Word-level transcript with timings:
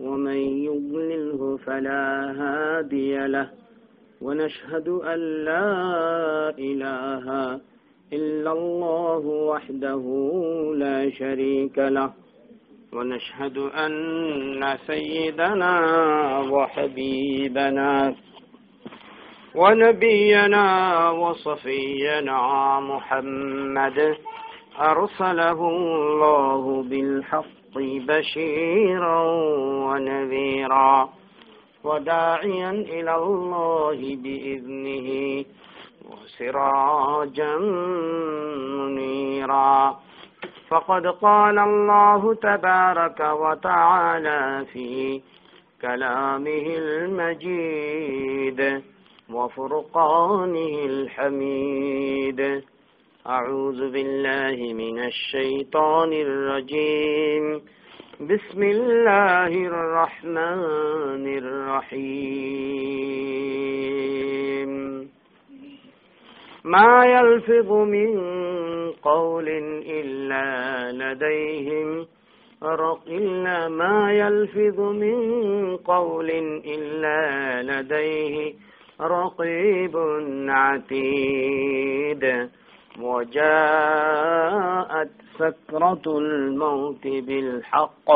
ومن 0.00 0.38
يضلله 0.68 1.56
فلا 1.56 2.04
هادي 2.40 3.26
له. 3.26 3.48
ونشهد 4.22 4.88
أن 4.88 5.18
لا 5.44 5.70
إله 6.58 7.60
إلا 8.12 8.52
الله 8.52 9.22
وحده 9.26 10.04
لا 10.76 11.10
شريك 11.10 11.78
له. 11.78 12.12
ونشهد 12.92 13.58
أن 13.58 14.78
سيدنا 14.86 15.74
وحبيبنا 16.50 18.14
ونبينا 19.54 20.66
وصفينا 21.10 22.40
محمد 22.80 24.16
أرسله 24.80 25.68
الله 25.68 26.82
بالحق. 26.82 27.55
بشيرا 27.78 29.20
ونذيرا 29.88 31.08
وداعيا 31.84 32.70
إلى 32.70 33.14
الله 33.16 34.16
بإذنه 34.22 35.44
وسراجا 36.10 37.56
منيرا. 38.78 40.00
فقد 40.68 41.06
قال 41.06 41.58
الله 41.58 42.34
تبارك 42.34 43.20
وتعالى 43.20 44.66
في 44.72 45.20
كلامه 45.82 46.66
المجيد 46.78 48.60
وفرقانه 49.30 50.74
الحميد. 50.84 52.62
أعوذ 53.28 53.90
بالله 53.90 54.72
من 54.72 54.98
الشيطان 54.98 56.12
الرجيم. 56.12 57.60
بسم 58.20 58.62
الله 58.62 59.46
الرحمن 59.46 61.38
الرحيم. 61.38 62.30
ما 66.64 67.04
يلفظ 67.04 67.72
من 67.72 68.20
قول 68.90 69.48
إلا 69.86 70.92
لديهم. 70.92 72.06
إلا 73.08 73.68
ما 73.68 74.12
يلفظ 74.12 74.80
من 74.80 75.76
قول 75.76 76.30
إلا 76.66 77.62
لديه. 77.62 78.54
رقيب 79.00 79.96
عتيد. 80.48 82.24
وجاءت 83.00 83.50
سكرة 85.38 86.02
الموت 86.06 87.06
بالحق. 87.06 88.10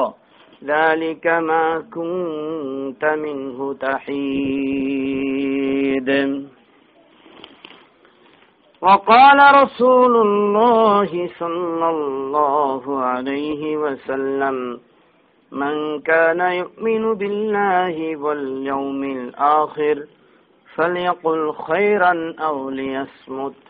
ذلك 0.64 1.26
ما 1.26 1.84
كنت 1.94 3.04
منه 3.04 3.74
تحيد. 3.74 4.90
وقال 8.82 9.62
رسول 9.62 10.16
الله 10.16 11.28
صلى 11.38 11.88
الله 11.90 13.00
عليه 13.00 13.76
وسلم 13.76 14.80
من 15.52 16.00
كان 16.00 16.40
يؤمن 16.40 17.14
بالله 17.14 18.16
واليوم 18.16 19.04
الآخر 19.04 20.06
فليقل 20.74 21.52
خيرا 21.52 22.34
أو 22.40 22.70
ليصمت. 22.70 23.69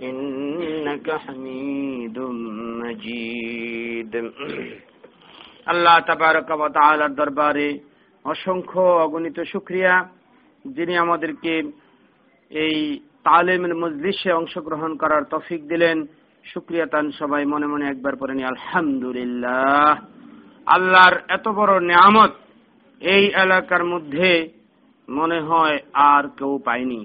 إنك 0.00 1.06
حميد 1.24 2.16
مجيد 2.80 4.12
আল্লাহ 5.66 5.96
তাবারক 6.08 6.50
ওয়া 6.52 6.70
তাআলার 6.70 7.12
দরবারে 7.14 7.68
অসংখ্য 8.24 8.82
অগণিত 9.04 9.38
শুকরিয়া 9.52 9.94
যিনি 10.64 10.94
আমাদেরকে 10.96 11.54
এই 12.50 12.76
তালেমের 13.24 13.74
মজলিসে 13.74 14.30
অংশগ্রহণ 14.32 14.92
করার 15.02 15.22
তফিক 15.30 15.60
দিলেন 15.68 15.98
শুক্রিয়া 16.44 16.86
তান 16.86 17.06
সবাই 17.20 17.42
মনে 17.44 17.66
মনে 17.66 17.84
একবার 17.88 18.14
পড়েনি 18.16 18.42
আলহামদুলিল্লাহ 18.44 19.94
আল্লাহর 20.66 21.16
এত 21.28 21.46
বড় 21.48 21.72
নিয়ামত 21.80 22.32
এই 23.00 23.24
এলাকার 23.34 23.84
মধ্যে 23.84 24.28
মনে 25.08 25.38
হয় 25.40 25.76
আর 26.10 26.24
কেউ 26.38 26.52
পায়নি 26.64 27.00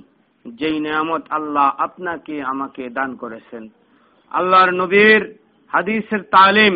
যেই 0.58 0.80
নিয়ামত 0.80 1.22
আল্লাহ 1.30 1.66
আপনাকে 1.78 2.42
আমাকে 2.42 2.82
দান 2.88 3.16
করেছেন। 3.16 3.68
আল্লাহর 4.30 4.72
নবীর 4.72 5.34
হাদিসের 5.72 6.22
তালিম, 6.22 6.74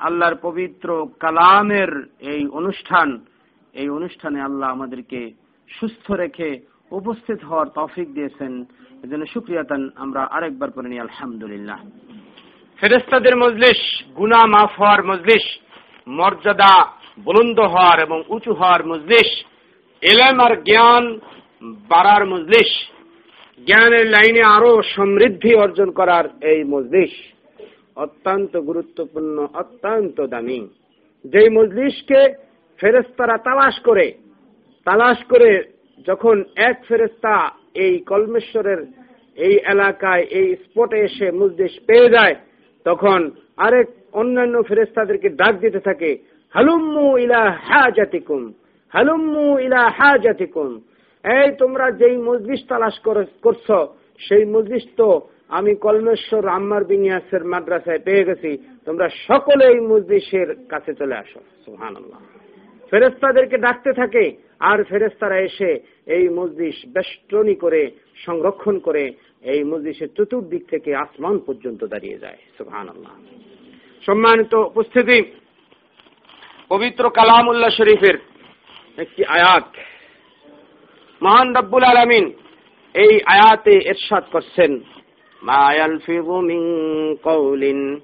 আল্লাহর 0.00 0.36
পবিত্র 0.42 0.88
কালামের 1.20 1.90
এই 2.20 2.48
অনুষ্ঠান, 2.48 3.08
এই 3.74 3.88
অনুষ্ঠানে 3.88 4.40
আল্লাহ 4.40 4.70
আমাদেরকে 4.70 5.20
সুস্থ 5.68 6.10
রেখে 6.10 6.60
উপস্থিত 6.90 7.44
হওয়ার 7.44 7.68
তৌফিক 7.68 8.14
দিয়েছেন। 8.14 8.64
এজন্য 9.04 9.26
শুক্রিয়াতান 9.26 9.90
আমরা 9.96 10.22
আরেকবার 10.22 10.70
করে 10.70 10.88
নিই, 10.88 10.98
আলহামদুলিল্লাহ। 10.98 11.78
ফেরেস্তাদের 12.78 13.36
মজলিস 13.36 13.80
গুনা 14.16 14.40
মাফ 14.46 14.70
হওয়ার 14.80 15.04
মজলিস, 15.04 15.44
মর্যাদা 16.06 16.74
বুলন্দ 17.18 17.60
হওয়ার 17.60 18.00
এবং 18.00 18.22
উঁচু 18.28 18.52
হওয়ার 18.52 18.86
মজলিস, 18.86 19.44
এলেম 20.02 20.40
আর 20.40 20.54
জ্ঞান 20.62 21.04
বাড়ার 21.62 22.26
মজলিস 22.26 22.70
জ্ঞানের 23.66 24.06
লাইনে 24.06 24.42
আরও 24.56 24.72
সমৃদ্ধি 24.96 25.52
অর্জন 25.54 25.90
করার 25.90 26.24
এই 26.52 26.60
মজলিস 26.64 27.14
অত্যন্ত 27.96 28.52
গুরুত্বপূর্ণ, 28.56 29.36
অত্যন্ত 29.54 30.18
দামি। 30.32 30.60
যেই 31.24 31.48
মজলিসকে 31.58 32.20
ফেরেস্তারা 32.80 33.36
তালাশ 33.46 33.76
করে 33.84 34.06
তালাশ 34.86 35.18
করে 35.24 35.50
যখন 36.06 36.36
এক 36.68 36.76
ফেরেস্তা 36.88 37.34
এই 37.74 37.98
কলমেশ্বরের 38.10 38.80
এই 39.36 39.54
এলাকায়, 39.72 40.24
এই 40.38 40.48
স্পটে 40.64 40.98
এসে 41.00 41.26
মুজলিস 41.30 41.74
পেয়ে 41.86 42.08
যায়, 42.08 42.34
তখন 42.86 43.30
আরেক 43.56 43.88
অন্যান্য 44.12 44.56
ফেরেস্তাদেরকে 44.62 45.28
ডাক 45.40 45.54
দিতে 45.60 45.80
থাকে, 45.80 46.10
হালুম্মু 46.54 47.06
ইলা 47.18 47.42
হাজাতিকুম, 47.68 48.42
হালুম্মু 48.92 49.46
ইলা 49.58 49.82
হাজাতিকুম। 49.90 50.70
এই 51.24 51.48
তোমরা 51.62 51.86
যেই 52.00 52.16
মজলিস 52.28 52.60
তালাশ 52.70 52.96
করছ, 53.44 53.66
সেই 54.26 54.44
মজলিস 54.54 54.86
তো 55.00 55.08
আমি 55.58 55.72
কলমেশ্বর 55.84 56.44
আম্মার 56.58 56.82
বিনিয়াসের 56.90 57.42
মাদ্রাসায় 57.52 58.02
পেয়ে 58.06 58.26
গেছি। 58.28 58.50
তোমরা 58.86 59.06
সকলে 59.28 59.64
এই 59.72 59.80
মজলিসের 59.92 60.48
কাছে 60.72 60.92
চলে 61.00 61.16
আসো। 61.22 61.40
সুহানাল্লাহ 61.64 62.20
ফেরেস্তাদেরকে 62.90 63.56
ডাকতে 63.66 63.90
থাকে, 64.00 64.24
আর 64.70 64.78
ফেরেস্তারা 64.90 65.38
এসে 65.48 65.70
এই 66.16 66.24
মজলিস 66.38 66.76
বেষ্টনী 66.94 67.54
করে, 67.64 67.82
সংরক্ষণ 68.26 68.76
করে 68.86 69.04
এই 69.52 69.60
মজলিসের 69.72 70.10
চতুর্দিক 70.16 70.62
থেকে 70.72 70.90
আসমান 71.04 71.36
পর্যন্ত 71.46 71.80
দাঁড়িয়ে 71.92 72.18
যায়। 72.24 72.40
সুহান 72.58 72.88
সম্মানিত 74.06 74.52
উপস্থিতি, 74.70 75.18
পবিত্র 76.72 77.04
কালামুল্লাহ 77.18 77.70
শরীফের 77.78 78.16
একটি 78.98 79.22
আয়াত। 79.36 79.68
মহান 81.22 81.56
রব্বুল 81.56 81.84
আলমিন 81.84 82.32
এই 82.94 83.20
আয়াতে 83.26 83.70
এরশাদ 83.70 84.24
করছেন, 84.32 84.80
মা 85.42 85.74
ইয়ালফিযু 85.74 87.18
কওলিন 87.22 88.00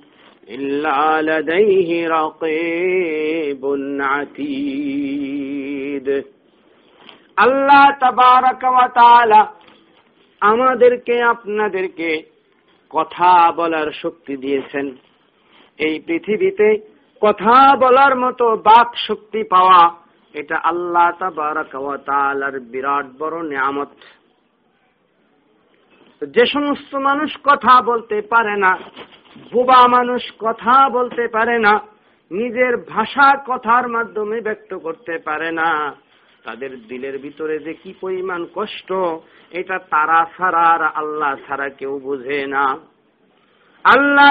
ইল্লা 0.48 1.22
লাদাইহি 1.22 2.06
রাকীবুন 2.06 4.00
আতীদ। 4.00 6.22
আল্লাহ 7.36 7.92
আমাদেরকে, 10.40 11.22
আপনাদেরকে 11.22 12.22
কথা 12.90 13.52
বলার 13.52 13.92
শক্তি 13.92 14.36
দিয়েছেন। 14.36 14.96
এই 15.78 16.00
পৃথিবীতে 16.06 16.78
কথা 17.20 17.76
বলার 17.76 18.16
মতো 18.16 18.56
বাক 18.56 18.96
শক্তি 18.96 19.44
পাওয়া 19.44 20.00
এটা 20.34 20.56
আল্লাহ 20.70 21.06
তাবারাকালার 21.20 22.56
বিরাট 22.72 23.06
বড় 23.20 23.36
নিয়ামত। 23.50 23.90
যে 26.22 26.44
সমস্ত 26.54 26.92
মানুষ 27.08 27.30
কথা 27.48 27.74
বলতে 27.90 28.18
পারে 28.32 28.54
না, 28.64 28.72
বোবা 29.52 29.80
মানুষ 29.96 30.22
কথা 30.44 30.74
বলতে 30.96 31.24
পারে 31.36 31.56
না, 31.66 31.72
নিজের 32.30 32.74
ভাষা 32.94 33.28
কথার 33.48 33.84
মাধ্যমে 33.96 34.36
ব্যক্ত 34.48 34.72
করতে 34.86 35.14
পারে 35.26 35.50
না, 35.60 35.68
তাদের 36.44 36.72
দিলের 36.90 37.16
ভিতরে 37.24 37.56
যে 37.66 37.72
কি 37.82 37.90
পরিমাণ 38.02 38.40
কষ্ট, 38.56 38.90
এটা 39.60 39.76
তারা 39.92 40.20
ছাড়া 40.34 40.64
আর 40.74 40.82
আল্লাহ 41.00 41.32
ছাড়া 41.46 41.68
কেউ 41.78 41.92
বুঝে 42.06 42.40
না। 42.54 42.64
আল্লাহ 43.84 44.30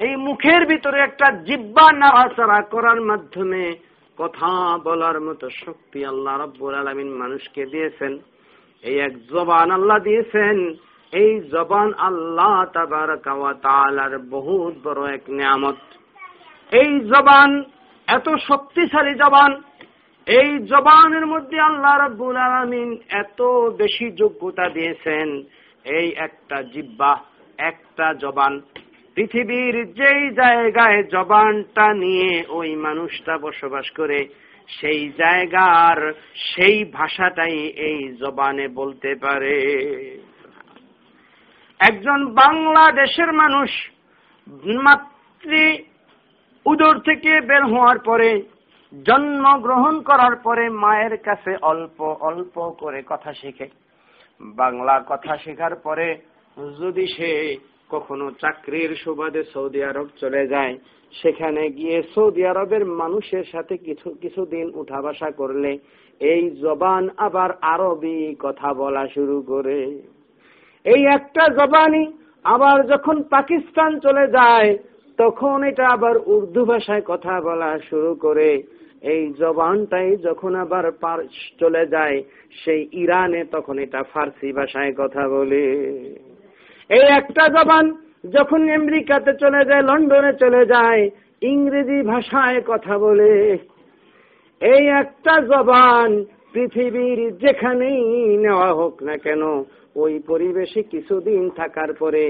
এই 0.00 0.14
মুখের 0.26 0.62
ভিতরে 0.70 0.98
একটা 1.00 1.26
জিব্বা 1.46 1.86
নাড়াচাড়া 2.00 2.60
করার 2.72 3.00
মাধ্যমে 3.10 3.64
কথা 4.18 4.78
বলার 4.84 5.20
মতো 5.20 5.50
শক্তি 5.50 6.04
আল্লাহ 6.04 6.34
রব্বুল 6.38 6.74
আলমিন 6.74 7.08
মানুষকে 7.08 7.66
দিয়েছেন। 7.66 8.18
এই 8.82 8.98
এক 8.98 9.14
জবান 9.26 9.70
আল্লাহ 9.70 9.98
দিয়েছেন। 9.98 10.74
এই 11.12 11.40
জবান 11.40 11.94
আল্লাহ 11.94 12.64
তাবারাকালার 12.72 14.18
বহুত 14.18 14.74
বড় 14.84 15.14
এক 15.14 15.24
নিয়ামত। 15.28 15.80
এই 16.72 17.00
জবান 17.00 17.64
এত 18.06 18.28
শক্তিশালী 18.48 19.14
জবান, 19.14 19.62
এই 20.26 20.58
জবানের 20.58 21.26
মধ্যে 21.26 21.60
আল্লাহ 21.60 21.98
রাব্বুল 21.98 22.36
আলামিন 22.36 22.98
এত 23.08 23.42
বেশি 23.78 24.10
যোগ্যতা 24.10 24.68
দিয়েছেন। 24.68 25.28
এই 25.84 26.12
একটা 26.16 26.62
জিব্বা, 26.62 27.12
একটা 27.58 28.14
জবান 28.14 28.60
পৃথিবীর 29.16 29.76
যেই 29.92 30.30
জায়গায় 30.30 31.02
জবানটা 31.02 31.94
নিয়ে 31.94 32.44
ওই 32.48 32.76
মানুষটা 32.76 33.38
বসবাস 33.38 33.86
করে, 33.90 34.28
সেই 34.68 35.08
জায়গার 35.08 36.12
সেই 36.34 36.84
ভাষাটাই 36.84 37.58
এই 37.88 37.98
জবানে 38.20 38.68
বলতে 38.68 39.14
পারে। 39.14 39.56
একজন 41.80 42.20
বাংলাদেশের 42.34 43.32
মানুষ 43.32 43.70
মাতৃ 44.82 45.64
উদর 46.66 46.94
থেকে 46.98 47.40
বের 47.40 47.64
হওয়ার 47.64 47.98
পরে, 47.98 48.42
জন্মগ্রহণ 48.92 50.00
করার 50.00 50.36
পরে 50.36 50.68
মায়ের 50.68 51.16
কাছে 51.18 51.56
অল্প 51.62 51.98
অল্প 52.00 52.70
করে 52.78 53.02
কথা 53.06 53.32
শিখে। 53.32 53.68
বাংলা 54.40 55.04
কথা 55.08 55.36
শেখার 55.36 55.74
পরে 55.76 56.16
যদি 56.80 57.06
সে 57.06 57.30
কখনো 57.90 58.26
চাকরির 58.40 58.90
সুবাদে 58.96 59.42
সৌদি 59.54 59.80
আরব 59.82 60.08
চলে 60.20 60.46
যায়। 60.46 60.74
সেখানে 61.12 61.62
গিয়ে 61.70 62.02
সৌদি 62.14 62.42
আরবের 62.46 62.84
মানুষের 62.84 63.44
সাথে 63.52 63.76
কিছু, 63.76 64.08
কিছুদিন 64.20 64.66
উঠা 64.74 65.02
বসা 65.02 65.30
করলে 65.30 65.78
এই 66.20 66.50
জবান 66.50 67.08
আবার 67.16 67.50
আরবি 67.60 68.36
কথা 68.38 68.74
বলা 68.74 69.04
শুরু 69.14 69.42
করে। 69.42 69.80
এই 70.84 71.02
একটা 71.06 71.44
জবানই 71.48 72.04
আবার 72.44 72.86
যখন 72.86 73.22
পাকিস্তান 73.22 73.90
চলে 74.00 74.26
যায়, 74.28 74.70
তখন 75.18 75.62
এটা 75.62 75.84
আবার 75.88 76.16
উর্দু 76.26 76.64
ভাষায় 76.64 77.04
কথা 77.06 77.40
বলা 77.40 77.78
শুরু 77.90 78.14
করে। 78.14 78.62
এই 79.02 79.22
জবানটাই 79.32 80.16
যখন 80.16 80.54
আবার 80.54 80.84
চলে 81.58 81.86
যায়, 81.86 82.22
সেই 82.64 82.88
ইরানে 82.92 83.44
তখন 83.44 83.78
এটা 83.78 84.00
ফার্সি 84.02 84.52
ভাষায় 84.52 84.92
কথা 84.96 85.28
বলে। 85.28 85.64
এই 86.90 87.06
একটা 87.20 87.44
জবান 87.48 87.84
যখন 88.36 88.60
আমেরিকাতে 88.70 89.32
চলে 89.42 89.62
যায়, 89.64 89.82
লন্ডনে 89.82 90.32
চলে 90.42 90.62
যায়, 90.66 91.02
ইংরেজি 91.42 91.98
ভাষায় 92.02 92.60
কথা 92.66 92.94
বলে। 92.98 93.32
এই 94.60 94.84
একটা 95.02 95.34
জবান 95.52 96.08
পৃথিবীর 96.52 97.18
যেখানেই 97.42 98.02
নেওয়া 98.44 98.70
হোক 98.72 98.94
না 99.02 99.16
কেন, 99.16 99.42
ওই 99.96 100.12
পরিবেশে 100.30 100.82
কিছুদিন 100.82 101.42
থাকার 101.56 101.90
পরে 101.94 102.24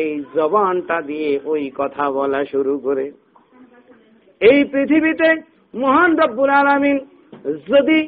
এই 0.00 0.10
জবানটা 0.36 0.96
দিয়ে 1.00 1.30
ওই 1.44 1.62
কথা 1.80 2.04
বলা 2.10 2.40
শুরু 2.44 2.74
করে। 2.78 3.06
এই 4.40 4.58
পৃথিবীতে 4.64 5.28
মহান 5.74 6.10
রব্বুল 6.22 6.50
আলমিন 6.50 6.98
যদি 7.70 7.98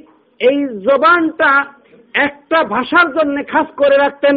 এই 0.40 0.58
জবানটা 0.88 1.50
একটা 2.26 2.58
ভাষার 2.64 3.08
জন্য 3.16 3.36
খাস 3.52 3.68
করে 3.76 3.96
রাখতেন 3.96 4.36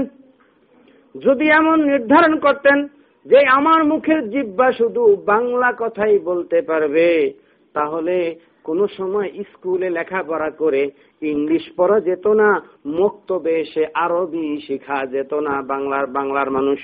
যদি 1.24 1.50
এমন 1.50 1.84
নির্ধারণ 1.84 2.40
করতেন 2.40 2.88
যে 3.26 3.48
আমার 3.48 3.84
মুখের 3.84 4.30
জিব্বা 4.30 4.72
শুধু 4.72 5.16
বাংলা 5.26 5.74
কথাই 5.78 6.20
বলতে 6.20 6.62
পারবে, 6.62 7.34
তাহলে 7.74 8.36
কোন 8.64 8.88
সময় 8.98 9.30
স্কুলে 9.52 9.90
লেখাপড়া 9.90 10.50
করে 10.50 10.92
ইংলিশ 11.22 11.72
পড়া 11.78 12.00
যেত 12.00 12.28
না 12.28 12.62
মুক্তবে 12.86 13.60
এসে 13.60 13.86
আরবি 13.94 14.62
শেখা 14.68 15.06
যেত 15.06 15.34
না 15.34 15.62
বাংলার 15.62 16.08
বাংলার 16.08 16.52
মানুষ। 16.52 16.80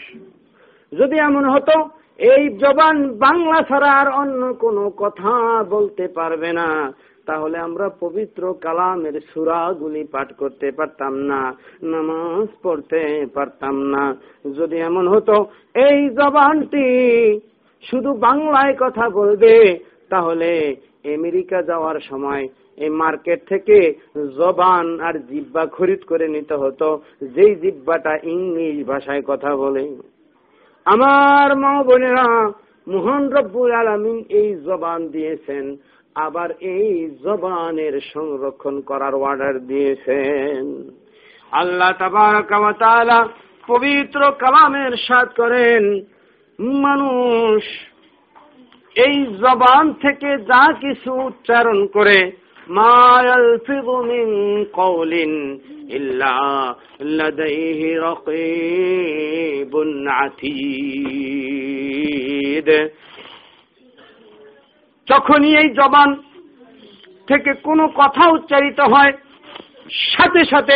যদি 0.92 1.18
এমন 1.18 1.50
হতো, 1.50 1.90
এই 2.20 2.50
জবান 2.50 3.18
বাংলা 3.18 3.62
ছাড়া 3.62 3.92
আর 3.92 4.10
অন্য 4.10 4.54
কোনো 4.54 4.90
কথা 4.98 5.64
বলতে 5.64 6.08
পারবে 6.08 6.54
না। 6.54 6.94
তাহলে 7.26 7.58
আমরা 7.58 7.88
পবিত্র 8.00 8.42
কালামের 8.62 9.16
সুরাগুলি 9.34 10.04
পাঠ 10.04 10.30
করতে 10.34 10.72
পারতাম 10.72 11.14
না, 11.32 11.42
নামাজ 11.84 12.48
পড়তে 12.64 13.02
পারতাম 13.34 13.76
না। 13.94 14.04
যদি 14.58 14.78
এমন 14.78 15.08
হতো, 15.08 15.36
এই 15.76 16.10
জবানটি 16.10 16.86
শুধু 17.84 18.14
বাংলায় 18.14 18.74
কথা 18.80 19.10
বলবে, 19.10 19.80
তাহলে 20.10 20.76
আমেরিকা 21.06 21.62
যাওয়ার 21.62 22.00
সময় 22.00 22.44
এই 22.78 22.90
মার্কেট 22.90 23.40
থেকে 23.50 23.78
জবান 24.38 24.86
আর 25.00 25.14
জিব্বা 25.14 25.64
খরিদ 25.66 26.02
করে 26.04 26.28
নিতে 26.28 26.56
হতো, 26.56 26.88
যেই 27.22 27.56
জিব্বাটা 27.56 28.14
ইংলিশ 28.24 28.88
ভাষায় 28.88 29.22
কথা 29.28 29.52
বলে। 29.56 29.84
আমার 30.86 31.50
মা 31.58 31.84
বোনেরা, 31.84 32.28
মোহন 32.88 33.24
রব্বুল 33.30 33.72
আলমিন 33.72 34.18
এই 34.30 34.56
জবান 34.66 35.00
দিয়েছেন। 35.08 35.66
আবার 36.16 36.50
এই 36.60 37.10
জবানের 37.24 37.96
সংরক্ষণ 38.14 38.82
করার 38.82 39.14
অর্ডার 39.14 39.56
দিয়েছেন। 39.68 40.64
আল্লাহ 41.52 41.92
তাবারকালা 42.00 43.20
পবিত্র 43.68 44.22
কালামের 44.40 44.94
সাথ 45.08 45.28
করেন, 45.36 45.84
মানুষ 46.60 47.62
এই 48.96 49.18
জবান 49.44 49.94
থেকে 49.94 50.30
যা 50.38 50.64
কিছু 50.80 51.12
উচ্চারণ 51.28 51.80
করে 51.88 52.20
কৌলিন 54.74 55.34
ইল্লা 55.90 56.38
লাদাইহি 57.02 57.90
রকিবুন 58.08 59.90
আতীদ। 60.26 61.50
যখনই 65.12 65.52
এই 65.62 65.70
জবান 65.80 66.10
থেকে 67.28 67.52
কোনো 67.68 67.86
কথা 68.02 68.24
উচ্চারিত 68.32 68.80
হয়, 68.94 69.14
সাথে 70.16 70.42
সাথে 70.46 70.76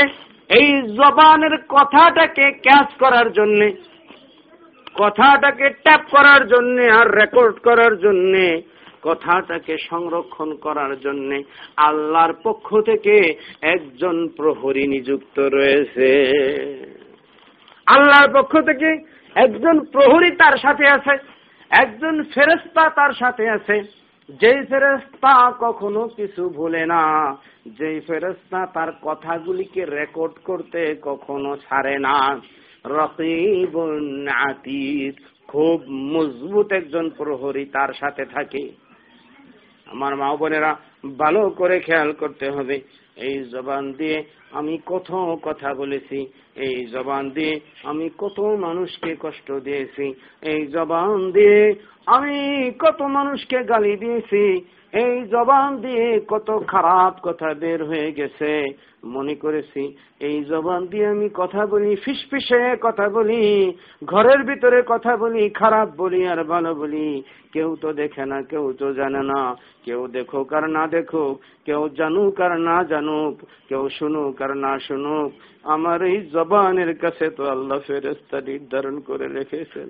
এই 0.49 0.69
জবানের 0.99 1.55
কথাটাকে 1.75 2.45
ক্যাচ 2.65 2.89
করার 2.99 3.27
জন্যে, 3.33 3.67
কথাটাকে 4.95 5.67
ট্যাপ 5.85 6.01
করার 6.11 6.41
জন্য 6.47 6.77
আর 6.99 7.07
রেকর্ড 7.21 7.55
করার 7.67 7.93
জন্য, 7.99 8.33
কথাটাকে 9.07 9.73
সংরক্ষণ 9.89 10.49
করার 10.65 10.93
জন্য 10.99 11.29
আল্লাহর 11.87 12.33
পক্ষ 12.43 12.67
থেকে 12.89 13.15
একজন 13.73 14.15
প্রহরী 14.37 14.85
নিযুক্ত 14.87 15.37
রয়েছে। 15.57 16.09
আল্লাহর 17.87 18.29
পক্ষ 18.37 18.53
থেকে 18.69 18.89
একজন 19.35 19.75
প্রহরী 19.93 20.29
তার 20.41 20.55
সাথে 20.57 20.85
আছে, 20.95 21.13
একজন 21.71 22.15
ফেরেস্তা 22.33 22.83
তার 22.89 23.11
সাথে 23.21 23.43
আছে। 23.49 23.75
যেই 24.29 24.65
ফেরেস্তা 24.65 25.51
কখনো 25.59 26.07
কিছু 26.07 26.49
ভুলে 26.49 26.85
না, 26.85 27.03
যেই 27.67 27.99
ফেরেস্তা 27.99 28.65
তার 28.65 28.91
কথাগুলিকে 29.01 29.85
রেকর্ড 29.85 30.33
করতে 30.43 30.95
কখনো 31.01 31.57
ছাড়ে 31.57 31.99
না। 31.99 32.41
রকিবুন 32.85 34.27
খুব 35.47 35.85
মজবুত 35.89 36.71
একজন 36.71 37.09
প্রহরী 37.09 37.65
তার 37.65 37.93
সাথে 37.93 38.25
থাকে। 38.25 38.71
আমার 39.87 40.15
মা 40.15 40.35
বোনেরা, 40.35 40.75
ভালো 41.17 41.49
করে 41.49 41.79
খেয়াল 41.79 42.11
করতে 42.11 42.49
হবে। 42.49 42.81
এই 43.17 43.43
জবান 43.43 43.93
দিয়ে 43.93 44.23
আমি 44.59 44.75
কত 44.91 45.09
কথা 45.47 45.69
বলেছি। 45.81 46.19
এই 46.65 46.77
জবান 46.93 47.23
দিয়ে 47.35 47.53
আমি 47.91 48.05
কত 48.21 48.37
মানুষকে 48.65 49.11
কষ্ট 49.23 49.47
দিয়েছি। 49.67 50.05
এই 50.51 50.61
জবান 50.75 51.09
দিয়ে 51.35 51.59
আমি 52.15 52.37
কত 52.83 52.99
মানুষকে 53.17 53.59
গালি 53.71 53.93
দিয়েছি। 54.03 54.43
এই 55.03 55.15
জবান 55.33 55.69
দিয়ে 55.83 56.05
কত 56.31 56.49
খারাপ 56.73 57.13
কথা 57.27 57.49
বের 57.61 57.79
হয়ে 57.89 58.09
গেছে। 58.19 58.51
মনে 59.15 59.33
করেছি, 59.43 59.83
এই 60.27 60.37
জবান 60.51 60.81
দিয়ে 60.91 61.07
আমি 61.07 61.27
কথা 61.41 61.61
বলি, 61.71 61.91
ফিসফিসে 62.05 62.61
কথা 62.85 63.05
বলি, 63.09 63.41
ঘরের 64.11 64.41
ভিতরে 64.49 64.79
কথা 64.91 65.13
বলি, 65.23 65.43
খারাপ 65.61 65.87
বলি 66.01 66.21
আর 66.31 66.39
ভালো 66.53 66.71
বলি। 66.81 67.07
কেউ 67.53 67.69
তো 67.81 67.89
দেখে 68.01 68.25
না, 68.31 68.37
কেউ 68.51 68.65
তো 68.79 68.87
জানে 68.99 69.21
না। 69.31 69.41
কেউ 69.85 70.01
দেখুক 70.15 70.49
আর 70.57 70.65
না 70.77 70.83
দেখুক, 70.95 71.33
কেউ 71.67 71.81
জানুক 71.99 72.35
আর 72.45 72.53
না 72.59 72.77
জানুক, 72.91 73.33
কেউ 73.69 73.83
শুনুক 73.97 74.41
আর 74.45 74.51
না 74.59 74.73
শুনুক 74.79 75.29
আমার 75.65 75.99
এই 76.09 76.17
জবানের 76.33 76.91
কাছে 77.03 77.25
তো 77.37 77.43
আল্লাহ 77.51 77.79
ফেরেস্তা 77.87 78.37
নির্ধারণ 78.41 78.95
করে 79.07 79.25
রেখেছেন 79.29 79.89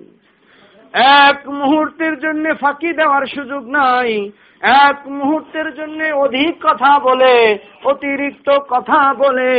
এক 1.22 1.38
মুহূর্তের 1.52 2.14
জন্য 2.20 2.44
ফাঁকি 2.60 2.90
দেওয়ার 3.00 3.24
সুযোগ 3.34 3.62
নাই 3.76 4.12
এক 4.84 4.98
মুহূর্তের 5.10 5.68
জন্য 5.78 6.00
অধিক 6.24 6.52
কথা 6.66 6.92
বলে 6.98 7.34
অতিরিক্ত 7.84 8.48
কথা 8.72 9.00
বলে 9.22 9.50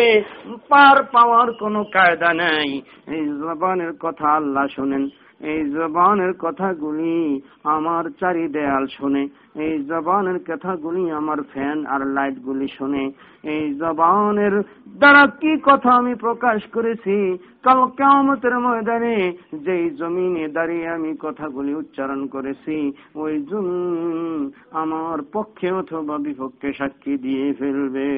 পার 0.70 0.98
পাওয়ার 1.14 1.48
কোনো 1.62 1.80
কায়দা 1.96 2.32
নেই 2.36 2.70
এই 3.14 3.24
জবানের 3.40 3.94
কথা 4.04 4.28
আল্লাহ 4.40 4.66
শোনেন 4.76 5.04
এই 5.42 5.70
জবানের 5.70 6.34
কথাগুলি 6.40 7.42
আমার 7.64 8.04
চারি 8.20 8.48
দেয়াল 8.48 8.88
শোনে। 8.88 9.28
এই 9.56 9.84
জবানের 9.84 10.40
কথাগুলি 10.48 11.12
আমার 11.12 11.40
ফ্যান 11.54 11.86
আর 11.86 12.02
লাইট 12.08 12.38
গুলি 12.40 12.68
শোনে। 12.68 13.12
এই 13.44 13.74
জবানের 13.74 14.56
দ্বারা 14.98 15.24
কি 15.28 15.52
কথা 15.64 15.92
আমি 15.92 16.16
প্রকাশ 16.16 16.60
করেছি? 16.74 17.38
কাল 17.64 17.80
কেমতের 17.98 18.60
ময়দানে 18.60 19.34
যেই 19.66 19.90
জমিনে 19.90 20.48
দাঁড়িয়ে 20.48 20.88
আমি 20.88 21.12
কথাগুলি 21.20 21.74
উচ্চারণ 21.76 22.28
করেছি, 22.28 22.92
ওই 23.16 23.44
জমিন 23.44 24.52
আমার 24.72 25.20
পক্ষে 25.34 25.72
অথবা 25.72 26.18
বিপক্ষে 26.18 26.74
সাক্ষী 26.74 27.18
দিয়ে 27.18 27.54
ফেলবে। 27.54 28.10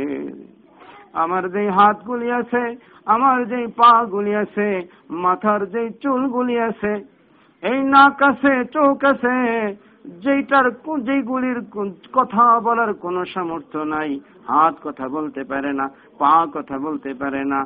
আমার 1.14 1.44
যে 1.54 1.64
হাতগুলি 1.78 2.30
আছে 2.32 2.64
আমার 3.06 3.40
যে 3.52 3.60
পা 3.80 3.92
গুলি 4.14 4.34
আছে 4.36 4.68
মাথার 5.24 5.62
যে 5.74 5.84
চুলগুলি 6.02 6.56
আছে 6.60 6.94
এই 7.64 7.80
নাক 7.94 8.18
আছে 8.22 8.54
চোখ 8.74 9.00
আছে 9.12 9.36
যেটার 10.24 10.68
যেগুলির 11.08 11.60
কথা 12.14 12.46
বলার 12.60 12.92
কোনো 13.04 13.22
সামর্থ্য 13.34 13.80
নাই, 13.94 14.12
হাত 14.50 14.76
কথা 14.84 15.06
বলতে 15.08 15.42
পারে 15.44 15.72
না, 15.74 15.86
পা 16.20 16.34
কথা 16.54 16.78
বলতে 16.78 17.12
পারে 17.14 17.44
না, 17.52 17.60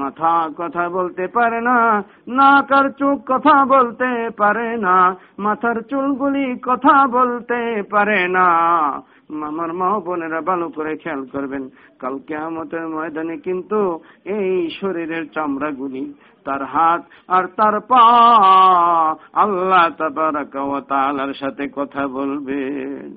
মাথা 0.00 0.34
কথা 0.56 0.84
বলতে 0.88 1.24
পারে 1.36 1.60
না 1.60 1.76
নাক 2.28 2.72
আর 2.72 2.86
চোখ 3.00 3.18
কথা 3.26 3.56
বলতে 3.64 4.10
পারে 4.40 4.68
না, 4.76 4.96
মাথার 5.38 5.78
চুলগুলি 5.90 6.46
কথা 6.68 6.96
বলতে 7.06 7.60
পারে 7.90 8.20
না। 8.28 8.46
আমার 9.30 9.70
মা 9.72 9.88
বোনেরা 10.06 10.40
ভালো 10.40 10.66
করে 10.68 10.92
খেয়াল 10.96 11.22
করবেন। 11.32 11.64
কালকে 11.98 12.34
আমাদের 12.48 12.82
ময়দানে 12.88 13.36
কিন্তু 13.46 13.78
এই 14.36 14.52
শরীরের 14.80 15.24
চামড়াগুলি 15.34 16.04
তার 16.44 16.62
হাত 16.64 17.00
আর 17.28 17.44
তার 17.56 17.76
পা 17.80 18.02
আল্লাহ 19.44 19.84
তালার 20.88 21.32
সাথে 21.34 21.64
কথা 21.76 22.02
বলবেন। 22.08 23.08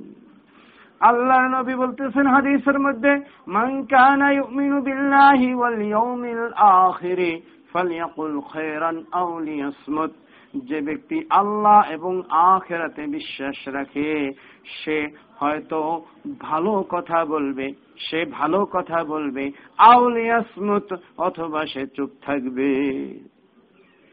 আল্লাহ 1.01 1.39
নবী 1.47 1.73
বলতেছেন 1.75 2.25
হাদিসের 2.27 2.77
মধ্যে, 2.79 3.13
মান 3.47 3.71
কানা 3.83 4.27
ইউমিনু 4.31 4.77
বিল্লাহি 4.81 5.49
ওয়াল 5.53 5.79
ইয়াউমিল 5.81 6.45
আখিরি 6.85 7.31
ফালইয়াকুল 7.73 8.35
খায়রান 8.51 8.97
আও 9.11 9.29
লিয়াসমুত। 9.39 10.11
যে 10.53 10.81
ব্যক্তি 10.81 11.25
আল্লাহ 11.29 11.91
এবং 11.91 12.21
আখেরাতে 12.29 13.07
বিশ্বাস 13.07 13.67
রাখে, 13.67 14.31
সে 14.65 15.07
হয়তো 15.37 16.05
ভালো 16.39 16.83
কথা 16.89 17.25
বলবে, 17.25 17.73
সে 17.97 18.25
ভালো 18.25 18.65
কথা 18.65 19.03
বলবে 19.03 19.51
আউলিয়াসমুত 19.77 20.95
অথবা 21.17 21.65
সে 21.65 21.87
চুপ 21.87 22.09
থাকবে। 22.21 22.69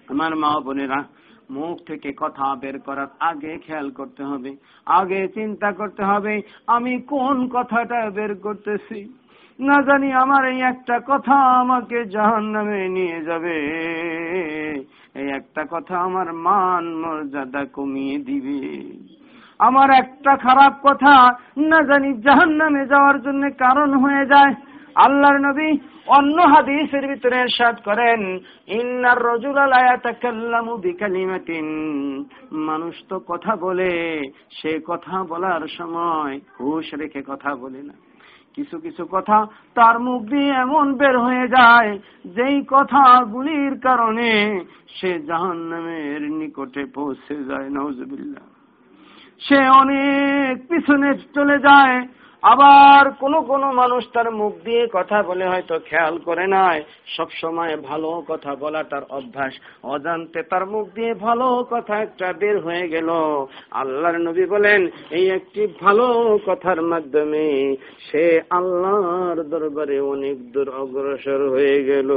আমার 0.09 0.37
মা 0.37 0.61
বোনেরা, 0.61 1.05
মুখ 1.51 1.79
থেকে 1.87 2.13
কথা 2.17 2.55
বের 2.55 2.79
করার 2.79 3.07
আগে 3.21 3.59
খেয়াল 3.59 3.91
করতে 3.91 4.23
হবে, 4.25 4.57
আগে 4.87 5.29
চিন্তা 5.29 5.73
করতে 5.73 6.03
হবে, 6.05 6.43
আমি 6.67 7.01
কোন 7.01 7.49
কথাটা 7.49 8.11
বের 8.11 8.35
করতেছি? 8.35 9.18
না 9.61 9.83
জানি 9.83 10.13
আমার 10.13 10.43
এই 10.45 10.61
একটা 10.63 11.01
কথা 11.07 11.37
আমাকে 11.61 12.05
জাহান 12.05 12.45
নামে 12.45 12.89
নিয়ে 12.89 13.25
যাবে। 13.25 13.57
এই 15.15 15.29
একটা 15.29 15.67
কথা 15.71 15.99
আমার 15.99 16.33
মান 16.33 16.85
মর্যাদা 16.95 17.65
কমিয়ে 17.65 18.19
দিবে। 18.19 18.63
আমার 19.59 19.91
একটা 19.91 20.37
খারাপ 20.37 20.73
কথা 20.83 21.15
না 21.57 21.79
জানি 21.83 22.11
জাহান 22.23 22.51
নামে 22.51 22.87
যাওয়ার 22.87 23.23
জন্য 23.23 23.51
কারণ 23.59 23.91
হয়ে 23.95 24.25
যায়। 24.27 24.55
আল্লাহর 24.95 25.39
নবী 25.39 25.79
অন্য 26.07 26.37
হাদিসের 26.43 27.05
ভিতরে 27.07 27.37
এরশাদ 27.41 27.77
করেন, 27.85 28.21
ইন্নার 28.69 29.19
রজুল 29.19 29.59
আলায়াতাকাল্লামু 29.59 30.77
বিকালিমাতিন। 30.77 31.67
মানুষ 32.53 32.95
তো 33.09 33.17
কথা 33.27 33.57
বলে, 33.57 33.93
সে 34.51 34.81
কথা 34.87 35.25
বলার 35.25 35.63
সময় 35.69 36.41
হুশ 36.61 36.95
রেখে 36.95 37.23
কথা 37.27 37.55
বলে 37.55 37.83
না। 37.83 38.08
কিছু 38.59 38.77
কিছু 38.79 39.03
কথা 39.11 39.39
তার 39.77 39.97
মুখ 39.99 40.21
দিয়ে 40.25 40.51
এমন 40.57 40.87
বের 40.95 41.17
হয়ে 41.19 41.47
যায়, 41.49 41.91
যেই 42.37 42.57
কথাগুলির 42.69 43.75
কারণে 43.81 44.31
সে 44.97 45.11
জাহান 45.29 45.59
নামের 45.71 46.23
নিকটে 46.39 46.83
পৌঁছে 46.95 47.35
যায় 47.45 47.69
নজবিল্লা 47.71 48.45
সে 49.43 49.59
অনেক 49.83 50.55
পিছনে 50.69 51.09
চলে 51.35 51.57
যায় 51.59 51.97
আবার 52.43 53.11
কোন 53.11 53.41
কোন 53.41 53.63
মানুষ 53.73 54.05
তার 54.13 54.31
মুখ 54.31 54.53
দিয়ে 54.65 54.87
কথা 54.93 55.23
বলে 55.23 55.45
হয়তো 55.49 55.79
খেয়াল 55.79 56.19
করে 56.19 56.47
নাই। 56.47 56.83
সব 57.17 57.29
সময় 57.31 57.77
ভালো 57.77 58.23
কথা 58.29 58.55
বলা 58.55 58.83
তার 58.83 59.03
অভ্যাস। 59.11 59.53
অজান্তে 59.83 60.43
তার 60.43 60.67
মুখ 60.67 60.89
দিয়ে 60.95 61.15
ভালো 61.15 61.65
কথা 61.71 62.03
একটা 62.03 62.33
বের 62.33 62.61
হয়ে 62.61 62.89
গেল। 62.89 63.09
আল্লাহর 63.71 64.19
নবী 64.19 64.45
বলেন, 64.45 64.89
এই 65.11 65.31
একটি 65.31 65.67
ভালো 65.81 66.39
কথার 66.47 66.83
মাধ্যমে 66.83 67.77
সে 68.11 68.41
আল্লাহর 68.51 69.39
দরবারে 69.43 70.01
অনেক 70.01 70.53
দূর 70.53 70.69
অগ্রসর 70.69 71.51
হয়ে 71.51 71.85
গেল। 71.85 72.11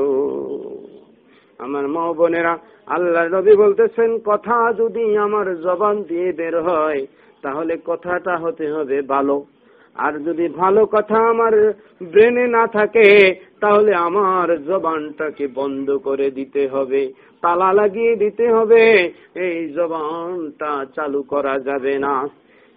আমার 1.59 1.87
মা 1.87 2.13
বোনেরা 2.13 2.57
আল্লাহ 2.87 3.23
নবী 3.27 3.55
বলতেছেন, 3.55 4.19
কথা 4.25 4.73
যদি 4.73 5.17
আমার 5.17 5.61
জবান 5.61 6.03
দিয়ে 6.03 6.31
বের 6.31 6.61
হয়, 6.61 7.05
তাহলে 7.41 7.77
কথাটা 7.85 8.37
হতে 8.37 8.71
হবে 8.71 9.01
ভালো। 9.01 9.45
আর 9.95 10.19
যদি 10.19 10.47
ভালো 10.47 10.85
কথা 10.85 11.17
আমার 11.29 11.73
ব্রেনে 12.03 12.47
না 12.47 12.67
থাকে, 12.67 13.35
তাহলে 13.59 13.95
আমার 13.95 14.63
জবানটাকে 14.63 15.47
বন্ধ 15.47 15.91
করে 15.91 16.31
দিতে 16.31 16.67
হবে, 16.67 17.13
তালা 17.41 17.73
লাগিয়ে 17.73 18.15
দিতে 18.15 18.53
হবে, 18.53 19.13
এই 19.35 19.69
জবানটা 19.69 20.85
চালু 20.95 21.23
করা 21.23 21.59
যাবে 21.59 21.99
না। 21.99 22.27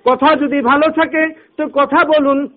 কথা 0.04 0.36
যদি 0.36 0.60
ভালো 0.60 0.90
থাকে, 0.90 1.26
তো 1.56 1.68
কথা 1.72 2.04
বলুন। 2.04 2.48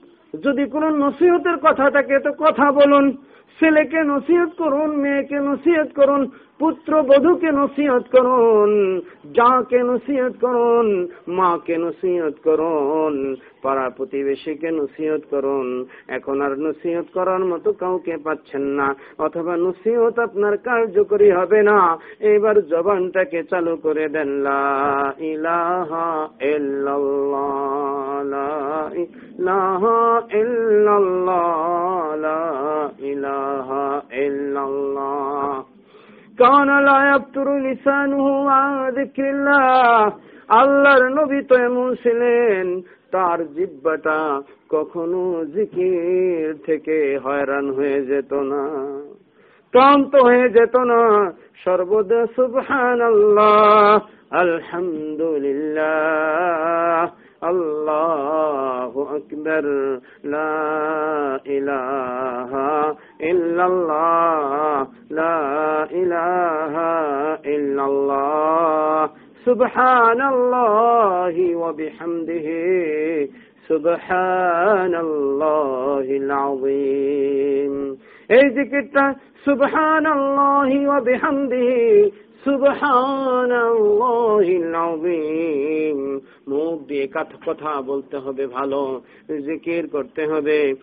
যদি 0.44 0.66
কোনো 0.66 0.90
নসিহতের 0.90 1.58
কথা 1.58 1.90
থাকে, 1.90 2.20
তো 2.20 2.32
কথা 2.38 2.72
বলুন। 2.72 3.18
ছেলেকে 3.60 4.04
নসিহত 4.04 4.50
করুন, 4.58 4.96
মেয়েকে 4.96 5.40
নসিহত 5.40 5.88
করুন। 5.96 6.32
পুত্র 6.60 6.92
বধূকে 7.10 7.50
নসিহত 7.52 8.06
করুন 8.16 8.72
যাকে 9.38 9.80
নসিহত 9.84 10.34
করুন, 10.42 10.88
মাকে 11.38 11.76
নসিহত 11.78 12.36
করুন 12.44 13.16
পাড়া 13.64 13.88
প্রতিবেশীকে 13.98 14.70
নসিহত 14.72 15.24
করুন। 15.32 15.68
এখন 16.08 16.38
আর 16.42 16.54
নসিহত 16.66 17.08
করার 17.14 17.44
মতো 17.46 17.70
কাউকে 17.74 18.16
পাচ্ছেন 18.26 18.64
না, 18.80 18.88
অথবা 19.26 19.54
নসিহত 19.58 20.16
আপনার 20.20 20.56
কার্যকরী 20.58 21.30
হবে 21.32 21.60
না। 21.64 21.80
এবার 22.34 22.56
জবানটাকে 22.68 23.40
চালু 23.52 23.74
করে 23.86 24.06
দেন, 24.10 24.30
লা 24.48 24.66
ইলাহা 25.34 26.08
ইল্লাল্লাহ, 26.54 28.12
লা 28.34 28.52
ইলাহা 29.04 30.00
ইল্লাল্লাহ, 30.42 31.54
লা 32.26 32.42
ইলাহা 33.12 33.86
ইল্লাল্লাহ। 34.26 35.77
কান 36.38 36.70
লা 36.88 36.98
ইয়াফতুরু 37.08 37.54
আন 38.60 38.74
যিকরিল্লাহ। 38.96 40.02
আল্লাহর 40.62 41.04
নবী 41.18 41.40
তো 41.50 41.56
এমন 41.68 41.88
ছিলেন, 42.04 42.66
তার 43.12 43.40
জিব্বাটা 43.56 44.20
কখনো 44.70 45.22
জিকির 45.56 46.50
থেকে 46.66 46.98
হয়রান 47.26 47.66
হয়ে 47.78 48.00
যেত 48.06 48.32
না, 48.52 48.64
ক্লান্ত 49.74 50.14
হয়ে 50.28 50.48
যেত 50.50 50.76
না। 50.92 51.02
সর্বদা 51.64 52.22
সুবহান 52.36 53.00
আল্লাহ 53.12 54.00
আলহামদুলিল্লাহ। 54.44 55.88
الله 57.45 58.93
أكبر 59.17 59.65
لا 60.25 60.57
إله 61.47 62.53
إلا 63.23 63.67
الله 63.67 64.87
لا 65.11 65.39
إله 66.01 66.75
إلا 67.47 67.85
الله 67.85 69.11
سبحان 69.47 70.21
الله 70.23 71.37
وبحمده 71.57 72.49
سبحان 73.69 74.95
الله 74.95 76.07
العظيم 76.23 77.75
এই 78.37 78.47
জিকিরটা 78.57 79.05
সুবহান 79.47 80.05
আল্লাহ 80.17 80.71
ওয়া 80.89 80.99
বিহামদিহি 81.09 81.13
সুবহান 81.13 81.21
আল্লাহিল 81.21 81.31
আযীম 81.73 82.26
মুখ 86.48 86.88
দিয়ে 86.88 87.08
কথা 87.08 87.82
বলতে 87.82 88.18
হবে 88.18 88.48
ভালো, 88.48 89.02
জিকির 89.30 89.88
করতে 89.88 90.28
হবে। 90.28 90.74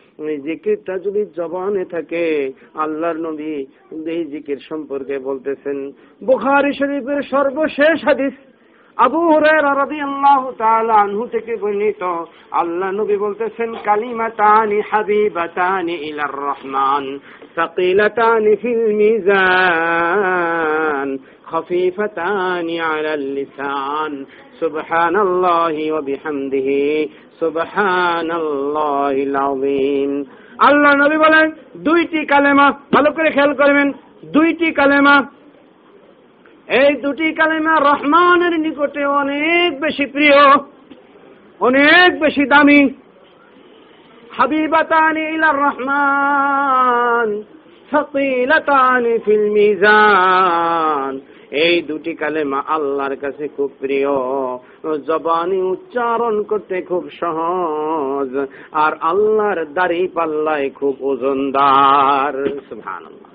জিকিরটা 0.45 0.99
যদি 0.99 1.25
জবানে 1.37 1.85
থাকে, 1.85 2.53
আল্লাহর 2.75 3.17
নবী 3.17 3.67
এই 4.07 4.25
জিকির 4.25 4.59
সম্পর্কে 4.69 5.19
বলতেছেন। 5.19 5.93
বুখারি 6.25 6.73
শরীফের 6.73 7.23
সর্বশেষ 7.23 8.05
হাদিস। 8.05 8.54
আবু 8.97 9.39
রাদিয়াল্লাহু 9.39 10.53
তাআলা 10.59 10.95
আনহু 10.95 11.27
থেকে 11.27 11.57
বর্ণিত, 11.57 12.25
আল্লাহ 12.51 12.91
নবী 12.91 13.17
বলতেছেন, 13.17 13.75
কালিমাতানি 13.85 14.83
হাবিবাতানি 14.91 15.93
ইলার 15.93 16.33
রহমান, 16.33 17.19
সাকিলাতানি 17.55 18.57
ফিল 18.57 18.97
মিজান, 18.97 21.19
খাফিফাতানি 21.51 22.81
আলাল 22.81 23.21
লিসান, 23.21 24.25
সুবহানাল্লাহি 24.61 25.91
ওয়া 25.91 26.01
বিহামদিহি, 26.01 27.09
সুবহানাল্লাহিল 27.41 29.37
আযীম। 29.37 30.25
আল্লাহ 30.59 30.95
নবী 30.95 31.17
বলেন, 31.17 31.53
দুইটি 31.77 32.27
কালেমা 32.27 32.73
ভালো 32.95 33.13
করে 33.13 33.31
খেয়াল 33.31 33.55
করবেন, 33.55 33.93
দুইটি 34.25 34.73
কালেমা 34.73 35.27
এই 36.69 36.95
দুটি 36.95 37.33
কালেমা 37.33 37.75
রহমানের 37.75 38.61
নিকটে 38.61 39.05
অনেক 39.05 39.81
বেশি 39.81 40.07
প্রিয়, 40.07 40.37
অনেক 41.61 42.21
বেশি 42.21 42.47
দামি। 42.47 42.95
হাবিবাতানি 44.37 45.35
ইলার 45.35 45.57
রহমান, 45.57 47.43
সকিলাতানি 47.91 49.19
ফিল 49.25 49.51
মিজান। 49.51 51.21
এই 51.51 51.83
দুটি 51.83 52.15
কালেমা 52.15 52.63
আল্লাহর 52.67 53.17
কাছে 53.17 53.49
খুব 53.49 53.71
প্রিয়, 53.81 54.09
জবানি 55.07 55.63
উচ্চারণ 55.63 56.43
করতে 56.43 56.83
খুব 56.83 57.09
সহজ, 57.21 58.47
আর 58.73 58.93
আল্লাহর 59.01 59.65
দাড়ি 59.65 60.09
পাল্লায় 60.15 60.71
খুব 60.71 60.97
ওজনদার। 61.01 62.61
সুবহানাল্লাহ। 62.69 63.31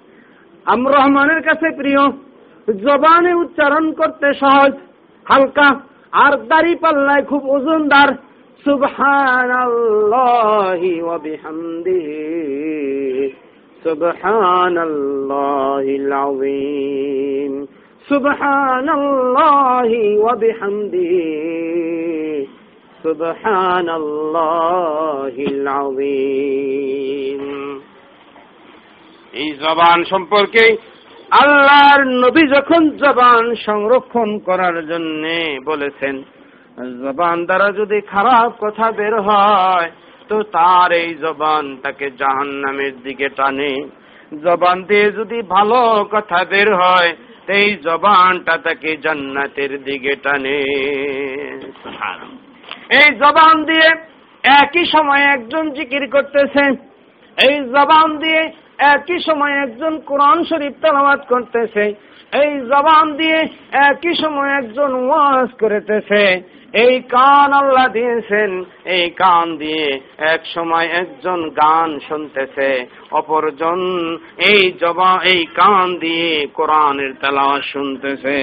আম 0.66 0.88
রহমানের 0.88 1.42
কাছে 1.42 1.76
প্রিয় 1.78 2.29
জবানে 2.74 3.34
উচ্চারণ 3.34 3.92
করতে 3.92 4.34
সহজ, 4.34 4.74
হালকা, 5.26 5.80
আর 6.12 6.38
দাড়ি 6.38 6.76
পাল্লায় 6.76 7.24
খুব 7.24 7.50
ওজনদার। 7.50 8.16
সুবহান 8.66 9.52
আল্লাহি 9.52 11.02
ওয়া 11.02 11.18
বিহামদিহি 11.18 13.34
সুবহান 13.84 14.78
আল্লাহিল 14.78 16.14
আযীম 16.14 17.66
সুবহান 18.08 18.90
আল্লাহি 18.90 20.18
ওয়া 20.18 20.36
বিহামদিহি 20.36 22.48
সুবহান 23.04 23.90
আযীম। 25.68 27.72
এই 29.34 29.52
জবান 29.52 30.04
সম্পর্কে 30.04 30.78
আল্লাহর 31.32 32.02
নবী 32.24 32.44
যখন 32.56 32.82
জবান 32.98 33.56
সংরক্ষণ 33.66 34.30
করার 34.38 34.88
জন্য 34.88 35.24
বলেছেন, 35.66 36.16
জবান 37.04 37.46
দ্বারা 37.46 37.72
যদি 37.72 38.02
খারাপ 38.02 38.50
কথা 38.60 38.92
বের 38.92 39.16
হয়, 39.22 39.90
তো 40.30 40.44
তার 40.44 40.92
এই 40.92 41.10
জবান 41.16 41.78
তাকে 41.84 42.08
জাহান 42.20 42.48
নামের 42.48 42.96
দিকে 43.04 43.28
টানে। 43.30 43.74
জবান 44.44 44.78
দিয়ে 44.84 45.12
যদি 45.12 45.42
ভালো 45.42 46.06
কথা 46.12 46.40
বের 46.50 46.70
হয় 46.76 47.16
এই 47.48 47.78
জবানটা 47.84 48.58
তাকে 48.58 48.98
জান্নাতের 48.98 49.84
দিকে 49.84 50.14
টানে। 50.24 50.60
এই 53.00 53.10
জবান 53.16 53.56
দিয়ে 53.66 53.88
একই 54.44 54.86
সময় 54.86 55.24
একজন 55.36 55.66
জিকির 55.74 56.04
করতেছে। 56.10 56.64
এই 57.38 57.56
জবান 57.76 58.18
দিয়ে 58.18 58.42
একই 58.80 59.20
সময় 59.20 59.52
একজন 59.52 59.94
কোরআন 60.00 60.44
শরীফ 60.44 60.74
তেলাওয়াত 60.82 61.22
করতেছে, 61.30 61.84
এই 62.34 62.52
জবান 62.60 63.06
দিয়ে 63.18 63.40
একই 63.72 64.14
সময় 64.24 64.50
একজন 64.50 64.92
ওয়াজ 64.94 65.50
করেতেছে। 65.62 66.24
এই 66.74 67.00
কান 67.00 67.54
আল্লাহ 67.54 67.88
দিয়েছেন, 67.88 68.64
এই 68.86 69.10
কান 69.10 69.58
দিয়ে 69.58 69.86
এক 70.18 70.42
সময় 70.56 70.88
একজন 71.02 71.50
গান 71.50 72.00
শুনতেছে। 72.08 72.70
অপরজন 73.12 73.80
এই 74.38 74.72
জবা, 74.82 75.20
এই 75.24 75.46
কান 75.46 75.98
দিয়ে 76.00 76.48
কোরআনের 76.48 77.12
তেলাওয়াত 77.22 77.64
শুনতেছে। 77.64 78.38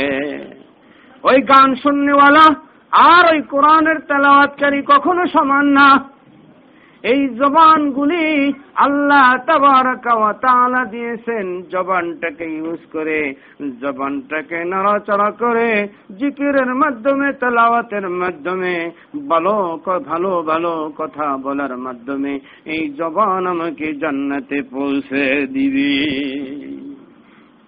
ওই 1.24 1.38
গান 1.42 1.74
শুননেওয়ালা 1.74 2.46
আর 2.92 3.24
ওই 3.32 3.40
কোরআনের 3.42 3.98
তেলাওয়াতকারী 4.00 4.82
কখনো 4.82 5.22
সমান 5.26 5.66
না। 5.66 5.88
এই 7.02 7.20
জবানগুলি 7.28 8.52
আল্লাহ 8.74 9.26
তালা 10.42 10.84
দিয়েছেন 10.84 11.46
জবানটাকে 11.70 12.46
ইউজ 12.58 12.80
করে, 12.92 13.34
জবানটাকে 13.80 14.58
নড়াচড়া 14.64 15.30
করে, 15.30 15.88
জিকিরের 16.18 16.70
মাধ্যমে, 16.74 17.32
তেলাওয়াতের 17.32 18.06
মাধ্যমে, 18.10 18.74
ভালো 19.28 19.78
ভালো 20.06 20.30
ভালো 20.42 20.72
কথা 20.96 21.36
বলার 21.36 21.76
মাধ্যমে 21.76 22.32
এই 22.64 22.82
জবান 22.98 23.46
আমাকে 23.46 23.86
জান্নাতে 23.94 24.58
পৌঁছে 24.70 25.22
দিবি। 25.46 25.94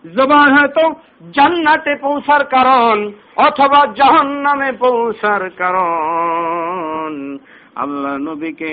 জবান 0.05 0.49
হয়তো 0.57 0.85
জান্নাতে 1.33 1.93
পৌঁছার 2.01 2.45
কারণ 2.45 2.97
অথবা 3.37 3.81
জাহান 3.97 4.27
নামে 4.27 4.71
পৌঁছার 4.73 5.51
কারণ। 5.51 7.39
আল্লাহ 7.79 8.15
নবীকে 8.29 8.71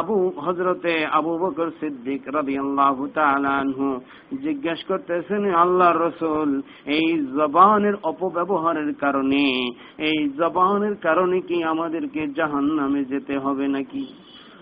আবু 0.00 0.16
হজরতে 0.36 0.94
আবু 1.18 1.32
বকর 1.38 1.68
সিদ্দিক 1.80 2.22
রবি 2.34 2.54
আল্লাহ 2.58 2.96
তালানহু 3.14 3.86
জিজ্ঞেস 4.44 4.80
করতেছেন, 4.88 5.42
আল্লাহ 5.54 5.90
রসুল, 5.92 6.50
এই 6.96 7.06
জবানের 7.38 7.94
অপব্যবহারের 8.02 8.90
কারণে, 8.94 9.44
এই 10.08 10.18
জবানের 10.38 10.94
কারণে 10.96 11.38
কি 11.40 11.56
আমাদেরকে 11.64 12.22
জাহান 12.36 12.66
নামে 12.78 13.02
যেতে 13.04 13.34
হবে 13.38 13.66
নাকি? 13.68 14.04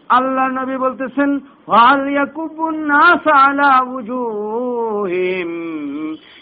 আল্লাহ 0.09 0.47
নবী 0.49 0.77
বলতেছেন 0.77 1.31
নাস 1.69 3.27
আলা 3.27 3.81
উজুহিম 3.95 5.51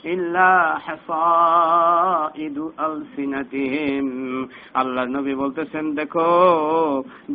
ইল্লা 0.04 0.78
হাসাইদু 0.86 2.72
আলসিনাতিহিম 2.76 4.06
আল্লাহ 4.74 5.04
নবী 5.04 5.34
বলতেছেন, 5.34 5.94
দেখো, 5.94 6.28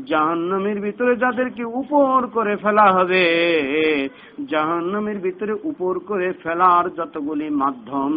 জাহান্নামের 0.06 0.80
ভিতরে 0.82 1.16
যাদেরকে 1.16 1.64
উপর 1.64 2.28
করে 2.28 2.56
ফেলা 2.56 2.92
হবে, 2.92 3.26
জাহান্নামের 4.50 5.20
ভিতরে 5.20 5.54
উপর 5.64 6.00
করে 6.00 6.34
ফেলার 6.44 6.96
যতগুলি 6.96 7.50
মাধ্যম, 7.50 8.14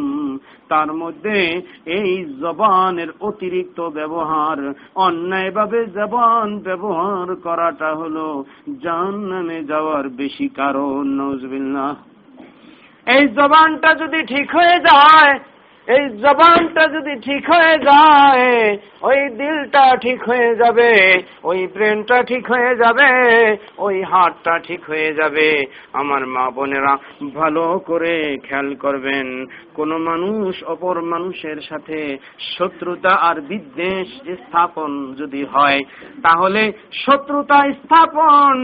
তার 0.68 0.92
মধ্যে 0.92 1.62
এই 1.85 2.24
জবানের 2.40 3.08
অতিরিক্ত 3.20 3.80
ব্যবহার, 3.80 4.74
অন্যায়ভাবে 4.94 5.87
জবান 5.87 6.58
ব্যবহার 6.58 7.37
করাটা 7.37 7.94
হলো 7.94 8.44
জাহান্নামে 8.82 9.62
যাওয়ার 9.62 10.09
বেশি 10.09 10.48
কারণ 10.48 11.01
নজবিল্লাহ 11.20 11.94
এই 13.07 13.25
জবানটা 13.29 13.90
যদি 13.94 14.20
ঠিক 14.27 14.48
হয়ে 14.57 14.79
যায়, 14.81 15.38
এই 15.88 16.05
জবানটা 16.25 16.83
যদি 16.88 17.14
ঠিক 17.20 17.44
হয়ে 17.51 17.79
যায়, 17.79 18.77
ওই 19.03 19.20
দিলটা 19.31 19.96
ঠিক 19.96 20.20
হয়ে 20.22 20.51
যাবে, 20.57 20.90
ওই 21.42 21.66
ব্রেনটা 21.66 22.22
ঠিক 22.22 22.44
হয়ে 22.46 22.77
যাবে, 22.77 23.11
ওই 23.79 24.03
হাতটা 24.03 24.59
ঠিক 24.59 24.83
হয়ে 24.85 25.11
যাবে। 25.14 25.48
আমার 25.92 26.27
মা 26.27 26.51
বোনেরা, 26.51 26.94
ভালো 27.35 27.64
করে 27.87 28.37
খেয়াল 28.37 28.75
করবেন, 28.75 29.46
কোন 29.75 29.90
মানুষ 29.96 30.62
অপর 30.64 30.96
মানুষের 31.03 31.59
সাথে 31.68 32.18
শত্রুতা 32.57 33.11
আর 33.11 33.40
বিদ্বেষ 33.40 34.09
স্থাপন 34.42 35.14
যদি 35.14 35.44
হয়, 35.44 35.81
তাহলে 36.22 36.72
শত্রুতা 37.05 37.59
স্থাপন 37.83 38.57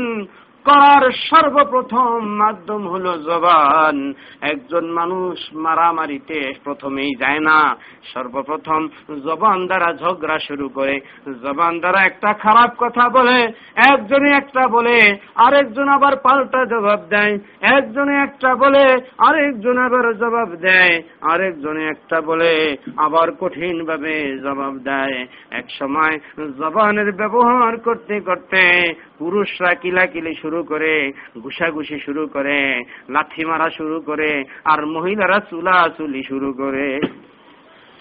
করার 0.64 1.10
সর্বপ্রথম 1.12 2.26
মাধ্যম 2.26 2.88
হলো 2.88 3.18
জবান। 3.18 4.12
একজন 4.40 4.90
মানুষ 4.90 5.54
মারামারিতে 5.54 6.52
প্রথমেই 6.64 7.14
যায় 7.18 7.40
না। 7.40 7.76
সর্বপ্রথম 8.14 8.88
জবান 9.24 9.66
দ্বারা 9.66 9.94
ঝগড়া 9.94 10.38
শুরু 10.38 10.68
করে। 10.68 11.00
জবান 11.26 11.78
দ্বারা 11.78 12.02
একটা 12.02 12.32
খারাপ 12.32 12.74
কথা 12.78 13.08
বলে, 13.08 13.52
একজনে 13.92 14.36
একটা 14.36 14.68
বলে, 14.68 15.16
আরেকজন 15.34 15.88
আবার 15.88 16.16
পাল্টা 16.16 16.64
জবাব 16.64 17.00
দেয়। 17.00 17.38
একজনে 17.60 18.22
একটা 18.22 18.54
বলে, 18.54 18.84
আরেকজন 19.18 19.78
আবার 19.78 20.14
জবাব 20.14 20.48
দেয়। 20.48 21.02
আরেকজনে 21.20 21.84
একটা 21.84 22.20
বলে, 22.20 22.76
আবার 22.96 23.32
কঠিন 23.32 23.84
ভাবে 23.84 24.38
জবাব 24.38 24.78
দেয়। 24.78 25.26
এক 25.50 25.64
সময় 25.78 26.18
জবানের 26.58 27.12
ব্যবহার 27.12 27.76
করতে 27.76 28.20
করতে 28.20 28.94
পুরুষরা 29.18 29.74
কিলাকিলি 29.74 30.34
শুরু 30.34 30.62
করে 30.62 31.12
ঘুষাঘুষি 31.42 31.98
শুরু 32.00 32.26
করে, 32.26 32.84
লাথি 33.10 33.44
মারা 33.44 33.70
শুরু 33.70 34.00
করে, 34.00 34.44
আর 34.64 34.86
মহিলারা 34.86 35.38
চুলা 35.50 35.88
চুলি 35.96 36.22
শুরু 36.22 36.52
করে। 36.52 36.96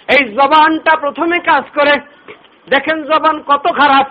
এই 0.08 0.24
জবানটা 0.30 0.94
প্রথমে 0.96 1.40
কাজ 1.40 1.64
করে, 1.76 1.94
দেখেন 2.70 3.04
জবান 3.04 3.40
কত 3.48 3.66
খারাপ 3.76 4.08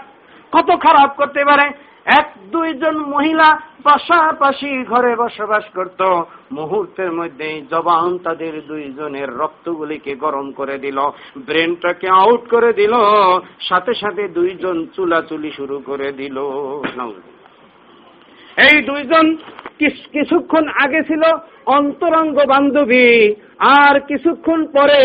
কত 0.53 0.71
খারাপ 0.81 1.11
করতে 1.17 1.45
পারে। 1.45 1.67
এক, 2.07 2.33
দুইজন 2.53 2.97
মহিলা 2.99 3.61
পাশাপাশি 3.83 4.85
ঘরে 4.85 5.17
বসবাস 5.17 5.65
করত। 5.75 6.03
মুহূর্তের 6.53 7.13
মধ্যে 7.13 7.63
জবান 7.71 8.19
তাদের 8.19 8.67
দুইজনের 8.67 9.37
রক্তগুলিকে 9.37 10.15
গরম 10.15 10.53
করে 10.53 10.79
দিল, 10.79 10.99
ব্রেনটাকে 11.39 12.09
আউট 12.09 12.51
করে 12.51 12.73
দিল, 12.73 12.95
সাথে 13.61 13.95
সাথে 13.95 14.29
দুইজন 14.29 14.87
চুলাচুলি 14.87 15.51
শুরু 15.51 15.83
করে 15.87 16.13
দিল। 16.13 16.37
এই 18.57 18.77
দুইজন 18.83 19.27
কিছুক্ষণ 20.15 20.65
আগে 20.85 21.01
ছিল 21.03 21.23
অন্তরঙ্গ 21.79 22.37
বান্ধবী। 22.53 23.11
আর 23.59 23.95
কিছুক্ষণ 24.01 24.61
পরে 24.67 25.01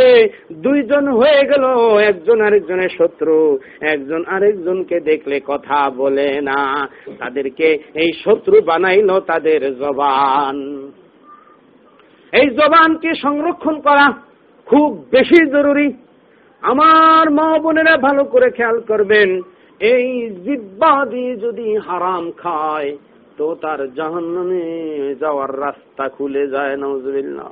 দুইজন 0.66 1.06
হয়ে 1.20 1.42
গেল 1.52 1.66
একজন 2.10 2.38
আরেকজনের 2.42 2.92
শত্রু। 2.98 3.38
একজন 3.94 4.22
আরেকজনকে 4.36 4.98
দেখলে 5.00 5.38
কথা 5.48 5.80
বলে 6.02 6.30
না। 6.42 6.62
তাদেরকে 7.20 7.68
এই 8.02 8.10
শত্রু 8.24 8.56
বানাইল 8.70 9.10
তাদের 9.20 9.62
জবান। 9.78 10.56
এই 12.34 12.48
জবানকে 12.60 13.10
সংরক্ষণ 13.22 13.76
করা 13.80 14.06
খুব 14.68 14.90
বেশি 15.12 15.40
জরুরি। 15.52 15.88
আমার 16.64 17.26
মা 17.38 17.48
বোনেরা 17.60 17.96
ভালো 17.98 18.24
করে 18.24 18.50
খেয়াল 18.58 18.78
করবেন, 18.90 19.30
এই 19.94 20.08
জিব্বা 20.46 20.94
দিয়ে 21.06 21.34
যদি 21.36 21.68
হারাম 21.78 22.26
খায় 22.32 22.92
তো 23.42 23.56
তার 23.62 23.82
জাহান্নামে 23.96 24.64
যাওয়ার 25.20 25.52
রাস্তা 25.60 26.06
খুলে 26.10 26.44
যায় 26.48 26.76
নজবিল্লা 26.78 27.48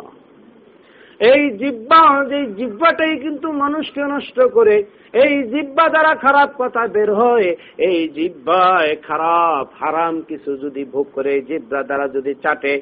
এই 1.21 1.43
জিব্বা 1.58 2.02
যে 2.30 2.39
জিব্বাটাই 2.56 3.15
কিন্তু 3.17 3.47
মানুষকে 3.52 4.02
নষ্ট 4.02 4.38
করে, 4.54 4.75
এই 5.13 5.34
জিব্বা 5.43 5.86
দ্বারা 5.89 6.13
খারাপ 6.15 6.49
কথা 6.58 6.84
বের 6.88 7.10
হয়, 7.13 7.49
এই 7.78 7.99
জিব্বায় 8.08 8.91
খারাপ, 9.08 9.65
হারাম 9.80 10.15
কিছু 10.21 10.52
যদি 10.58 10.84
ভোগ 10.86 11.06
করে, 11.13 11.34
জিব্বা 11.41 11.80
দ্বারা 11.84 12.06
যদি 12.08 12.34
চাটে 12.34 12.73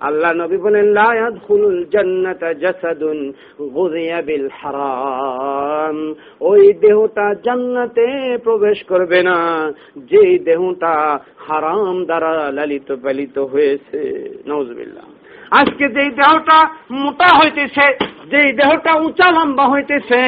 আল্লাহ 0.00 0.30
নবী 0.32 0.56
বলেন 0.56 0.86
জান্নাতা 1.92 2.50
জাসাদুন 2.62 3.18
বিল 4.28 4.48
হারাম। 4.60 5.96
ওই 6.40 6.62
দেহটা 6.82 7.26
জান্নাতে 7.46 8.06
প্রবেশ 8.44 8.78
করবে 8.88 9.20
না 9.22 9.36
যে 10.10 10.22
দেহটা 10.48 10.94
হারাম 11.46 11.96
দ্বারা 12.04 12.32
লালিত 12.56 12.88
পালিত 13.02 13.36
হয়েছে। 13.52 14.00
নওয়াজবিল্লাহ 14.48 15.06
আজকে 15.60 15.84
যেই 15.96 16.10
দেহটা 16.20 16.58
মোটা 16.90 17.28
হইতেছে, 17.38 17.86
যেই 18.30 18.50
দেহটা 18.52 18.92
উঁচা 19.06 19.28
লম্বা 19.36 19.64
হইতেছে 19.72 20.22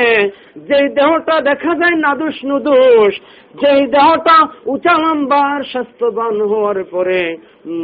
যেই 0.69 0.87
দেহটা 0.99 1.37
দেখা 1.41 1.73
যায় 1.81 1.97
নাদুস 2.05 2.39
নুদুস, 2.49 3.15
যেই 3.61 3.83
দেহটা 3.97 4.37
উঁচা 4.73 4.95
লম্বার 5.03 5.59
স্বাস্থ্যবান 5.73 6.37
হওয়ার 6.51 6.85
পরে 6.85 7.21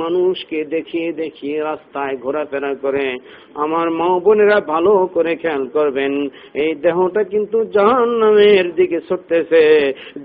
মানুষকে 0.00 0.58
দেখিয়ে 0.64 1.08
দেখিয়ে 1.12 1.56
রাস্তায় 1.62 2.16
ঘোরাফেরা 2.16 2.72
করে, 2.74 3.06
আমার 3.54 3.86
মা 3.90 4.08
বোনেরা 4.24 4.58
ভালো 4.72 4.92
করে 5.14 5.32
খেয়াল 5.36 5.64
করবেন, 5.66 6.12
এই 6.54 6.72
দেহটা 6.84 7.22
কিন্তু 7.32 7.58
জাহান 7.76 8.10
নামের 8.22 8.66
দিকে 8.74 8.98
ছুটতেছে 9.08 9.64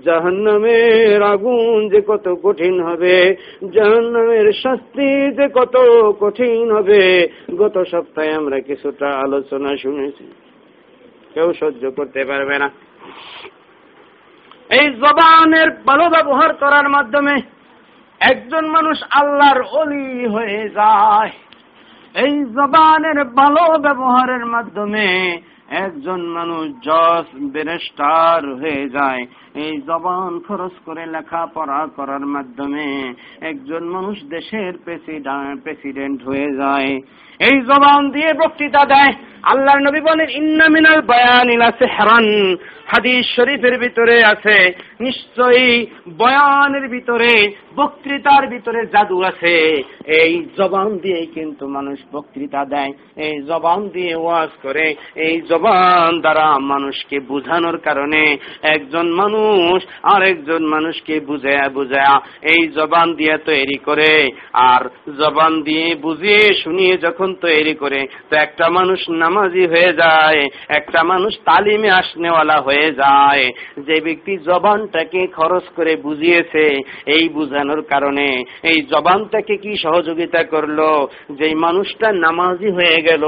জাহান 0.04 0.38
নামের 0.48 1.20
আগুন 1.22 1.78
যে 1.92 2.00
কত 2.10 2.26
কঠিন 2.42 2.76
হবে 2.80 3.16
জাহান 3.74 4.06
নামের 4.16 4.46
শাস্তি 4.62 5.08
যে 5.38 5.46
কত 5.58 5.74
কঠিন 6.20 6.66
হবে, 6.76 7.02
গত 7.58 7.76
সপ্তাহে 7.92 8.32
আমরা 8.34 8.58
কিছুটা 8.60 9.08
আলোচনা 9.24 9.70
শুনেছি। 9.76 10.26
কেউ 11.34 11.48
সহ্য 11.60 11.82
করতে 11.90 12.24
পারবে 12.24 12.56
না। 12.58 12.68
এই 14.70 14.86
জবানের 15.02 15.68
ভালো 15.86 16.04
ব্যবহার 16.10 16.50
করার 16.54 16.88
মাধ্যমে 16.88 17.34
একজন 18.20 18.64
মানুষ 18.66 18.98
আল্লাহর 19.10 19.60
অলি 19.80 20.08
হয়ে 20.26 20.60
যায়। 20.68 21.32
এই 22.24 22.34
জবানের 22.56 23.18
ভালো 23.24 23.78
ব্যবহারের 23.78 24.44
মাধ্যমে 24.46 25.06
একজন 25.84 26.20
মানুষ 26.36 26.64
জজ 26.86 27.26
বেরেস্টার 27.52 28.40
হয়ে 28.60 28.88
যায়। 28.88 29.22
এই 29.54 29.72
জবান 29.80 30.32
খরচ 30.48 30.74
করে 30.84 31.04
লেখাপড়া 31.06 31.80
করার 31.96 32.24
মাধ্যমে 32.26 33.14
একজন 33.40 33.82
মানুষ 33.84 34.16
দেশের 34.28 34.72
প্রেসিডেন্ট 35.64 36.18
হয়ে 36.22 36.48
যায়। 36.56 36.90
এই 37.48 37.56
জবান 37.70 38.00
দিয়ে 38.14 38.30
বক্তৃতা 38.42 38.82
দেয় 38.92 39.12
আল্লাহ 39.52 39.76
নবী 39.86 40.00
বলেন 40.08 40.28
ইন্নামিনাল 40.40 41.00
বয়ানিল 41.10 41.62
আছে 41.70 41.84
হেরান 41.96 42.26
হাদিস 42.92 43.24
শরীফের 43.36 43.78
ভিতরে 43.78 44.16
আছে, 44.32 44.56
নিশ্চয়ই 45.00 45.86
বয়ানের 46.20 46.88
ভিতরে, 46.88 47.32
বক্তৃতার 47.76 48.44
ভিতরে 48.52 48.80
জাদু 48.92 49.18
আছে। 49.22 49.54
এই 50.20 50.32
জবান 50.58 50.88
দিয়ে 50.98 51.26
কিন্তু 51.36 51.64
মানুষ 51.66 51.98
বক্তৃতা 52.12 52.64
দেয়, 52.64 52.92
এই 53.16 53.36
জবান 53.50 53.80
দিয়ে 53.94 54.14
ওয়াজ 54.16 54.50
করে, 54.62 54.86
এই 55.16 55.36
জবান 55.50 56.20
দ্বারা 56.20 56.46
মানুষকে 56.72 57.16
বুঝানোর 57.20 57.78
কারণে 57.78 58.22
একজন 58.74 59.06
মানুষ 59.20 59.78
আরেকজন 60.02 60.62
মানুষকে 60.74 61.14
বুঝায়া 61.20 61.66
বুঝায়া 61.68 62.14
এই 62.52 62.62
জবান 62.78 63.06
দিয়ে 63.18 63.36
তৈরি 63.48 63.78
করে, 63.88 64.12
আর 64.70 64.82
জবান 65.20 65.52
দিয়ে 65.62 65.86
বুঝিয়ে 66.04 66.42
শুনিয়ে 66.62 66.94
যখন 66.98 67.28
তৈরি 67.34 67.74
করে, 67.74 68.06
তো 68.30 68.36
একটা 68.36 68.70
মানুষ 68.70 68.98
নামাজি 69.08 69.66
হয়ে 69.66 69.92
যায়, 69.92 70.42
একটা 70.68 71.02
মানুষ 71.02 71.34
তালিমে 71.44 71.90
আসনেওয়ালা 71.90 72.60
হয়ে 72.60 72.92
যায়। 72.92 73.50
যে 73.86 74.00
ব্যক্তি 74.00 74.36
জবানটাকে 74.36 75.26
খরচ 75.26 75.62
করে 75.76 75.96
বুঝিয়েছে, 75.96 76.78
এই 77.06 77.28
বুঝানোর 77.28 77.82
কারণে, 77.82 78.44
এই 78.62 78.82
জবানটাকে 78.82 79.56
কি 79.56 79.76
সহযোগিতা 79.82 80.44
করল? 80.44 81.06
যে 81.30 81.54
মানুষটা 81.54 82.12
নামাজি 82.12 82.70
হয়ে 82.70 83.02
গেল, 83.02 83.24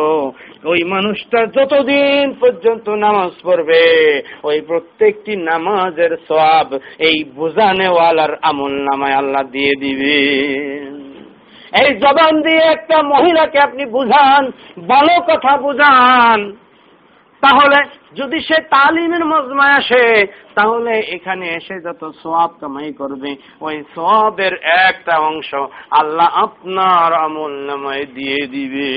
ওই 0.65 0.85
মানুষটা 0.85 1.47
যতদিন 1.47 2.35
পর্যন্ত 2.41 2.89
নামাজ 2.89 3.31
পড়বে, 3.43 3.85
ওই 4.43 4.61
প্রত্যেকটি 4.61 5.37
নামাজের 5.37 6.17
সব 6.29 6.79
এই 6.99 7.25
বুঝানেওয়ালার 7.25 8.35
আমল 8.43 8.73
নামায় 8.73 9.15
আল্লাহ 9.15 9.43
দিয়ে 9.43 9.73
দিবে। 9.81 11.14
এই 11.83 11.95
জবান 11.95 12.43
দিয়ে 12.43 12.63
একটা 12.73 13.03
মহিলাকে 13.03 13.59
আপনি 13.59 13.87
বুঝান 13.87 14.51
ভালো 14.89 15.15
কথা 15.23 15.57
বুঝান, 15.57 16.53
তাহলে 17.43 17.79
যদি 18.17 18.41
সে 18.41 18.63
তালিমের 18.63 19.25
মজমায় 19.25 19.73
আসে, 19.73 20.27
তাহলে 20.55 20.99
এখানে 20.99 21.49
এসে 21.49 21.81
যত 21.81 22.11
সোয়াব 22.23 22.51
কামাই 22.61 22.93
করবে, 22.93 23.37
ওই 23.61 23.85
সোয়াবের 23.95 24.55
একটা 24.89 25.19
অংশ 25.19 25.55
আল্লাহ 25.91 26.29
আপনার 26.35 27.13
আমল 27.13 27.53
নামায় 27.67 28.07
দিয়ে 28.07 28.47
দিবে। 28.47 28.89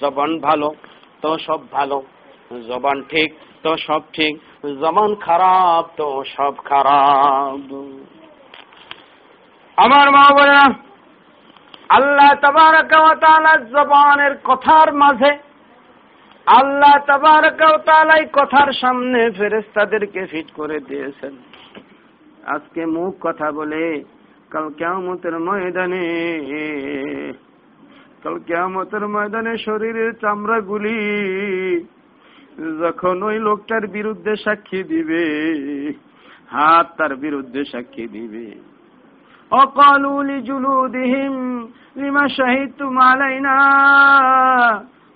জবান 0.00 0.38
ভালো, 0.38 0.74
তো 1.22 1.38
সব 1.38 1.60
ভালো। 1.70 2.02
জবান 2.68 3.02
ঠিক, 3.02 3.34
তো 3.62 3.76
সব 3.76 4.02
ঠিক। 4.12 4.38
জবান 4.80 5.14
খারাপ, 5.14 5.84
তো 5.96 6.24
সব 6.36 6.54
খারাপ। 6.64 7.97
আমার 9.84 10.06
মা 10.10 10.24
বোনেরা, 10.36 10.66
আল্লাহ 11.88 12.30
তাবারকালার 12.40 13.60
জবানের 13.70 14.34
কথার 14.44 14.88
মাঝে, 14.94 15.32
আল্লাহ 16.46 16.94
তাবারকালাই 17.06 18.24
কথার 18.32 18.70
সামনে 18.72 19.20
ফেরেস্তাদেরকে 19.30 20.20
ফিট 20.26 20.48
করে 20.54 20.78
দিয়েছেন। 20.80 21.34
আজকে 22.46 22.86
মুখ 22.86 23.12
কথা 23.20 23.52
বলে, 23.52 23.84
কাল 24.50 24.66
কেমতের 24.78 25.34
ময়দানে, 25.38 26.06
কাল 28.22 28.36
কেমতের 28.48 29.04
ময়দানে 29.08 29.52
শরীরের 29.58 30.10
চামড়াগুলি 30.20 30.98
যখন 32.80 33.22
ওই 33.22 33.38
লোকটার 33.38 33.84
বিরুদ্ধে 33.86 34.32
সাক্ষী 34.44 34.80
দিবে, 34.82 35.24
হাত 36.50 36.86
তার 36.98 37.16
বিরুদ্ধে 37.16 37.60
সাক্ষী 37.72 38.06
দিবে। 38.08 38.46
وقالوا 39.51 40.23
لجلودهم 40.23 41.33
لما 41.95 42.27
شهدتم 42.27 42.99
علينا 42.99 43.57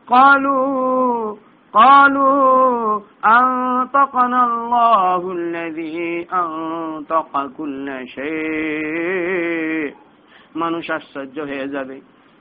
قالوا 0.08 1.36
قالوا 1.74 3.02
أنطقنا 3.32 4.46
الله 4.46 5.32
الذي 5.32 6.28
أنطق 6.34 7.32
كل 7.58 7.88
شيء 8.08 9.90
মানুষ 10.56 10.86
আশ্চর্য 10.92 11.38
হয়ে 11.50 11.68
যাবে 11.76 11.98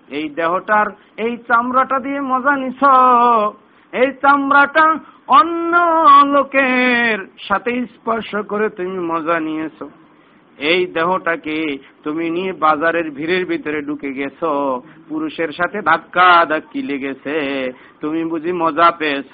এই 0.08 0.26
দেহটার 0.38 0.86
এই 1.18 1.32
চামড়াটা 1.48 1.96
দিয়ে 2.04 2.20
মজা 2.32 2.54
নিছ 2.62 2.82
এই 3.92 4.10
চামড়াটা 4.22 4.86
অন্য 5.28 5.72
লোকের 6.34 7.18
সাথে 7.48 7.70
স্পর্শ 7.96 8.30
করে 8.48 8.66
তুমি 8.68 8.98
মজা 9.12 9.36
নিয়েছো 9.40 9.86
এই 10.57 10.85
দেহটাকে 10.85 11.77
তুমি 12.03 12.29
নিয়ে 12.29 12.53
বাজারের 12.53 13.11
ভিড়ের 13.11 13.45
ভিতরে 13.45 13.81
ঢুকে 13.81 14.13
গেছো? 14.13 14.81
পুরুষের 15.09 15.51
সাথে 15.51 15.81
ধাক্কা 15.81 16.45
ধাক্কি 16.45 16.81
লেগেছে। 16.81 17.35
তুমি 18.01 18.25
বুঝি 18.25 18.51
মজা 18.51 18.91
পেয়েছ। 18.91 19.33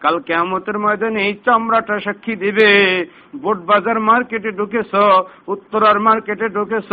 কাল 0.00 0.20
কেমতের 0.20 0.78
ময়দানে 0.78 1.26
এই 1.26 1.34
চামড়াটা 1.34 2.00
সাক্ষী 2.00 2.36
দিবে। 2.36 2.70
বোট 3.36 3.58
বাজার 3.58 4.00
মার্কেটে 4.00 4.50
ঢুকেছ, 4.52 4.94
উত্তরার 5.48 6.00
মার্কেটে 6.00 6.48
ঢুকেছ। 6.48 6.92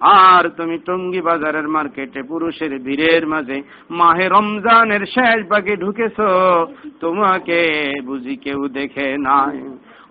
আর 0.00 0.48
তুমি 0.48 0.78
টঙ্গি 0.78 1.20
বাজারের 1.20 1.68
মার্কেটে 1.68 2.22
পুরুষের 2.22 2.78
ভিড়ের 2.78 3.26
মাঝে 3.26 3.62
মাহে 3.90 4.28
রমজানের 4.28 5.06
শেষ 5.06 5.48
ভাগে 5.48 5.76
ঢুকেছ। 5.76 6.16
তোমাকে 7.00 7.60
বুঝি 8.04 8.36
কেউ 8.36 8.68
দেখে 8.68 9.16
নাই। 9.18 9.58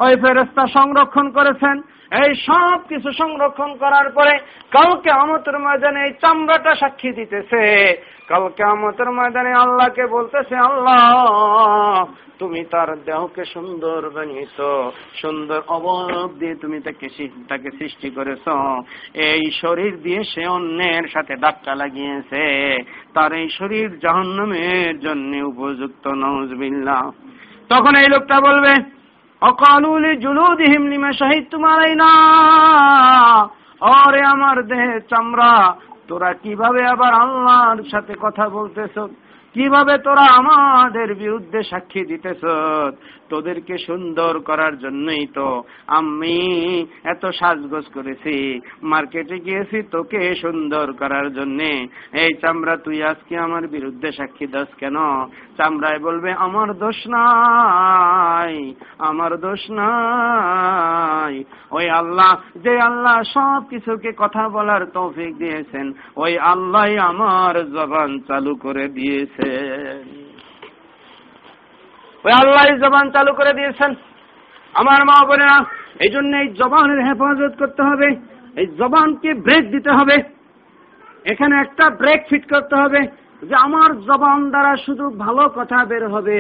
ওই 0.04 0.14
ফেরেস্তা 0.22 0.64
সংরক্ষণ 0.68 1.28
করেছেন। 1.32 1.82
এই 2.24 2.32
সব 2.48 2.78
কিছু 2.90 3.10
সংরক্ষণ 3.12 3.72
করার 3.78 4.08
পরে 4.10 4.34
কালকে 4.72 5.10
আমতের 5.12 5.60
ময়দানে 5.60 6.00
এই 6.04 6.14
চামড়াটা 6.22 6.76
সাক্ষী 6.76 7.12
দিতেছে। 7.12 7.64
কালকে 8.28 8.64
আমতের 8.64 9.10
ময়দানে 9.12 9.52
আল্লাহকে 9.54 10.04
বলতেছে, 10.08 10.56
আল্লাহ, 10.56 12.06
তুমি 12.40 12.62
তার 12.72 12.90
দেহকে 13.06 13.44
সুন্দর 13.46 14.10
বানিয়েছ। 14.10 14.58
সুন্দর 15.22 15.60
অবয়ব 15.68 16.32
দিয়ে 16.40 16.56
তুমি 16.56 16.80
তাকে 16.82 17.08
তাকে 17.50 17.70
সৃষ্টি 17.80 18.10
করেছ। 18.10 18.46
এই 19.32 19.52
শরীর 19.62 19.94
দিয়ে 20.02 20.22
সে 20.24 20.44
অন্যের 20.48 21.06
সাথে 21.14 21.34
ধাক্কা 21.36 21.74
লাগিয়েছে। 21.76 22.44
তার 23.14 23.32
এই 23.34 23.48
শরীর 23.50 24.00
জাহান্নামের 24.00 25.00
জন্য 25.00 25.32
উপযুক্ত 25.46 26.06
নজবিল্লা 26.08 27.00
তখন 27.70 27.94
এই 27.96 28.10
লোকটা 28.10 28.38
বলবে 28.42 29.01
অকালুলি 29.42 30.18
জুলুদিহিম 30.18 30.84
লিমা 30.88 31.12
শাহিদতুম 31.12 31.64
আলাইনা। 31.64 32.12
অরে 33.82 34.22
আমার 34.22 34.64
দেহে 34.64 35.02
চামড়া, 35.02 35.76
তোরা 36.08 36.34
কীভাবে 36.34 36.86
আবার 36.86 37.14
আল্লাহর 37.14 37.84
সাথে 37.92 38.14
কথা 38.22 38.50
বলতেছ? 38.50 39.00
কীভাবে 39.54 39.98
তোরা 39.98 40.26
আমাদের 40.36 41.16
বিরুদ্ধে 41.16 41.64
সাক্ষী 41.64 42.06
দিতেছ? 42.06 42.44
তোদেরকে 43.32 43.76
সুন্দর 43.88 44.34
করার 44.40 44.74
জন্যই 44.80 45.26
তো 45.38 45.48
আমি 46.00 46.38
এত 47.14 47.24
সাজগোজ 47.40 47.86
করেছি। 47.96 48.36
মার্কেটে 48.84 49.38
গিয়েছি 49.48 49.78
তোকে 49.92 50.22
সুন্দর 50.44 50.86
করার 51.00 51.28
জন্যে। 51.34 51.72
এই 52.24 52.32
চামড়া 52.42 52.76
তুই 52.86 52.98
আজকে 53.04 53.34
আমার 53.38 53.64
বিরুদ্ধে 53.68 54.10
সাক্ষী 54.12 54.48
দাস 54.48 54.70
কেন? 54.80 54.98
চামড়ায় 55.58 56.00
বলবে, 56.00 56.30
আমার 56.46 56.70
দোষ 56.84 57.00
নাই, 57.08 58.56
আমার 59.10 59.32
দোষ 59.38 59.64
নাই। 59.72 61.34
ওই 61.72 61.86
আল্লাহ, 62.00 62.32
যে 62.64 62.74
আল্লাহ 62.80 63.18
সব 63.36 63.62
কিছুকে 63.70 64.12
কথা 64.18 64.44
বলার 64.50 64.84
তৌফিক 64.94 65.32
দিয়েছেন, 65.38 65.86
ওই 66.16 66.34
আল্লাহ 66.54 66.88
আমার 67.12 67.56
জবান 67.76 68.10
চালু 68.28 68.54
করে 68.56 68.86
দিয়েছেন। 68.98 70.21
ওই 72.26 72.34
আল্লাহ 72.42 72.64
জবান 72.84 73.06
চালু 73.16 73.32
করে 73.40 73.52
দিয়েছেন। 73.60 73.92
আমার 74.74 75.00
মা 75.10 75.18
বোনেরা 75.30 75.58
এই 76.04 76.12
জন্য 76.16 76.32
এই 76.44 76.48
জবানের 76.60 77.00
হেফাজত 77.08 77.54
করতে 77.62 77.82
হবে। 77.90 78.10
এই 78.60 78.68
জবানকে 78.80 79.32
ব্রেক 79.46 79.64
দিতে 79.76 79.92
হবে। 80.00 80.18
এখানে 81.32 81.56
একটা 81.60 81.86
ব্রেক 82.02 82.22
ফিট 82.30 82.46
করতে 82.54 82.76
হবে 82.82 83.02
যে 83.50 83.56
আমার 83.66 83.90
জবান 84.10 84.40
দ্বারা 84.54 84.74
শুধু 84.86 85.06
ভালো 85.26 85.44
কথা 85.58 85.80
বের 85.92 86.04
হবে। 86.16 86.40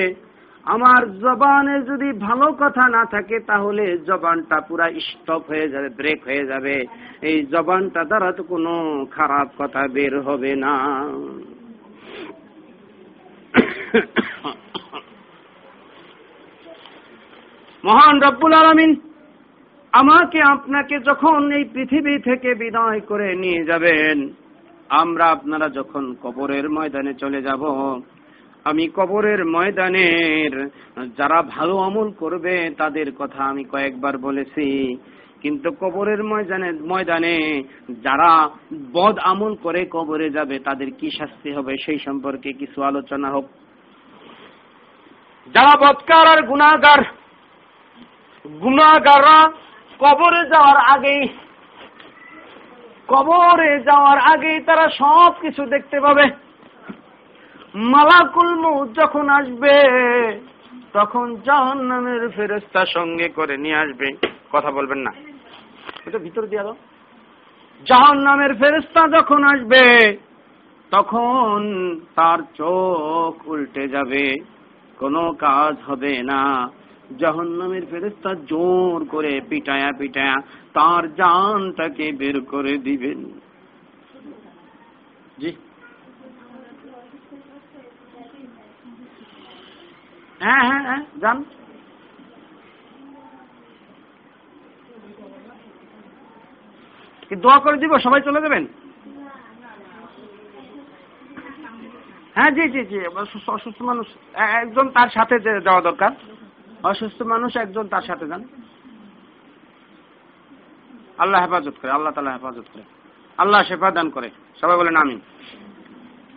আমার 0.65 1.01
জবানে 1.23 1.75
যদি 1.91 2.09
ভালো 2.27 2.47
কথা 2.61 2.83
না 2.95 3.03
থাকে, 3.13 3.37
তাহলে 3.51 3.85
জবানটা 4.09 4.57
পুরা 4.67 4.87
স্টপ 5.07 5.43
হয়ে 5.51 5.67
যাবে, 5.73 5.89
ব্রেক 5.99 6.19
হয়ে 6.29 6.43
যাবে। 6.51 6.75
এই 7.29 7.37
জবানটা 7.53 8.01
দ্বারা 8.09 8.29
তো 8.37 8.43
কোনো 8.43 8.73
খারাপ 9.15 9.47
কথা 9.59 9.81
বের 9.95 10.13
হবে 10.27 10.51
না। 10.65 10.73
মহান 17.83 18.15
রব্বুল 18.25 18.53
আলমিন 18.61 18.91
আমাকে 19.93 20.39
আপনাকে 20.55 20.95
যখন 21.09 21.39
এই 21.57 21.63
পৃথিবী 21.73 22.15
থেকে 22.27 22.49
বিদায় 22.61 23.01
করে 23.09 23.29
নিয়ে 23.43 23.61
যাবেন, 23.69 24.17
আমরা 25.01 25.25
আপনারা 25.35 25.67
যখন 25.77 26.03
কবরের 26.23 26.65
ময়দানে 26.75 27.13
চলে 27.13 27.39
যাব, 27.47 27.63
আমি 28.69 28.85
কবরের 28.97 29.41
ময়দানের 29.55 30.53
যারা 31.19 31.39
ভালো 31.55 31.75
আমল 31.87 32.07
করবে 32.21 32.55
তাদের 32.81 33.07
কথা 33.19 33.41
আমি 33.51 33.63
কয়েকবার 33.73 34.15
বলেছি, 34.27 34.67
কিন্তু 35.43 35.67
কবরের 35.81 36.21
ময়দানে 36.31 36.69
ময়দানে 36.91 37.35
যারা 38.05 38.31
বদ 38.95 39.15
আমল 39.31 39.53
করে 39.65 39.81
কবরে 39.95 40.27
যাবে 40.37 40.55
তাদের 40.67 40.89
কি 40.99 41.07
শাস্তি 41.19 41.49
হবে 41.57 41.73
সেই 41.85 41.99
সম্পর্কে 42.05 42.49
কিছু 42.61 42.79
আলোচনা 42.89 43.27
হোক। 43.35 43.45
যারা 45.47 45.73
বৎকার 45.83 46.25
আর 46.33 46.41
গুণাগার 46.49 47.01
গুণাগাররা 48.59 49.51
কবরে 49.99 50.49
যাওয়ার 50.49 50.77
আগেই, 50.77 51.27
কবরে 53.07 53.79
যাওয়ার 53.79 54.17
আগেই 54.17 54.59
তারা 54.59 54.89
সব 54.89 55.33
কিছু 55.41 55.65
দেখতে 55.65 55.99
পাবে। 55.99 56.23
মালাকুল 57.75 58.55
মৌত 58.55 58.99
যখন 58.99 59.29
আসবে, 59.29 59.75
তখন 60.93 61.35
জাহান্নামের 61.35 62.29
ফেরেস্তা 62.29 62.85
সঙ্গে 62.85 63.29
করে 63.29 63.57
নিয়ে 63.57 63.75
আসবে। 63.75 64.27
কথা 64.51 64.71
বলবেন 64.71 64.97
না। 64.97 65.11
এটা 66.05 66.17
ভিতর 66.17 66.45
দিয়ে 66.45 66.63
দাও। 66.63 66.75
জাহান 67.87 68.17
নামের 68.17 68.55
ফেরেস্তা 68.55 69.07
যখন 69.07 69.43
আসবে, 69.43 70.17
তখন 70.91 71.99
তার 72.15 72.37
চোখ 72.57 73.47
উল্টে 73.47 73.87
যাবে। 73.87 74.35
কোনো 74.97 75.33
কাজ 75.33 75.75
হবে 75.87 76.23
না। 76.23 76.69
জাহান্নামের 77.17 77.85
ফেরেস্তা 77.85 78.35
জোর 78.35 79.05
করে 79.05 79.41
পিটায়া 79.49 79.91
পিটায়া 79.99 80.35
তার 80.73 81.15
জানটাকে 81.15 82.11
বের 82.11 82.41
করে 82.41 82.77
দিবেন। 82.77 83.19
জি। 85.39 85.51
হ্যাঁ 90.39 90.63
হ্যাঁ 90.69 90.83
হ্যাঁ 90.83 91.03
যান। 91.21 91.43
দোয়া 97.41 97.59
করে 97.59 97.77
দিব? 97.77 97.97
সবাই 97.97 98.21
চলে 98.21 98.41
যাবেন? 98.41 98.67
হ্যাঁ 102.35 102.51
জি 102.51 102.69
জি 102.69 102.85
জি 102.85 102.97
অসুস্থ 103.47 103.81
মানুষ 103.81 104.07
একজন 104.35 104.89
তার 104.89 105.09
সাথে 105.09 105.35
যাওয়া 105.39 105.81
দরকার। 105.81 106.11
অসুস্থ 106.83 107.21
মানুষ 107.21 107.57
একজন 107.57 107.87
তার 107.87 108.01
সাথে 108.01 108.27
যান। 108.27 108.47
আল্লাহ 111.17 111.41
হেফাজত 111.41 111.73
করে, 111.81 111.91
আল্লাহ 111.91 112.13
তালা 112.13 112.31
হেফাজত 112.31 112.63
করে। 112.73 112.83
আল্লাহ 113.37 113.63
শেফা 113.63 113.91
দান 113.91 114.09
করে। 114.09 114.29
সবাই 114.61 114.77
বলেন 114.77 114.95
আমিন। 114.95 115.19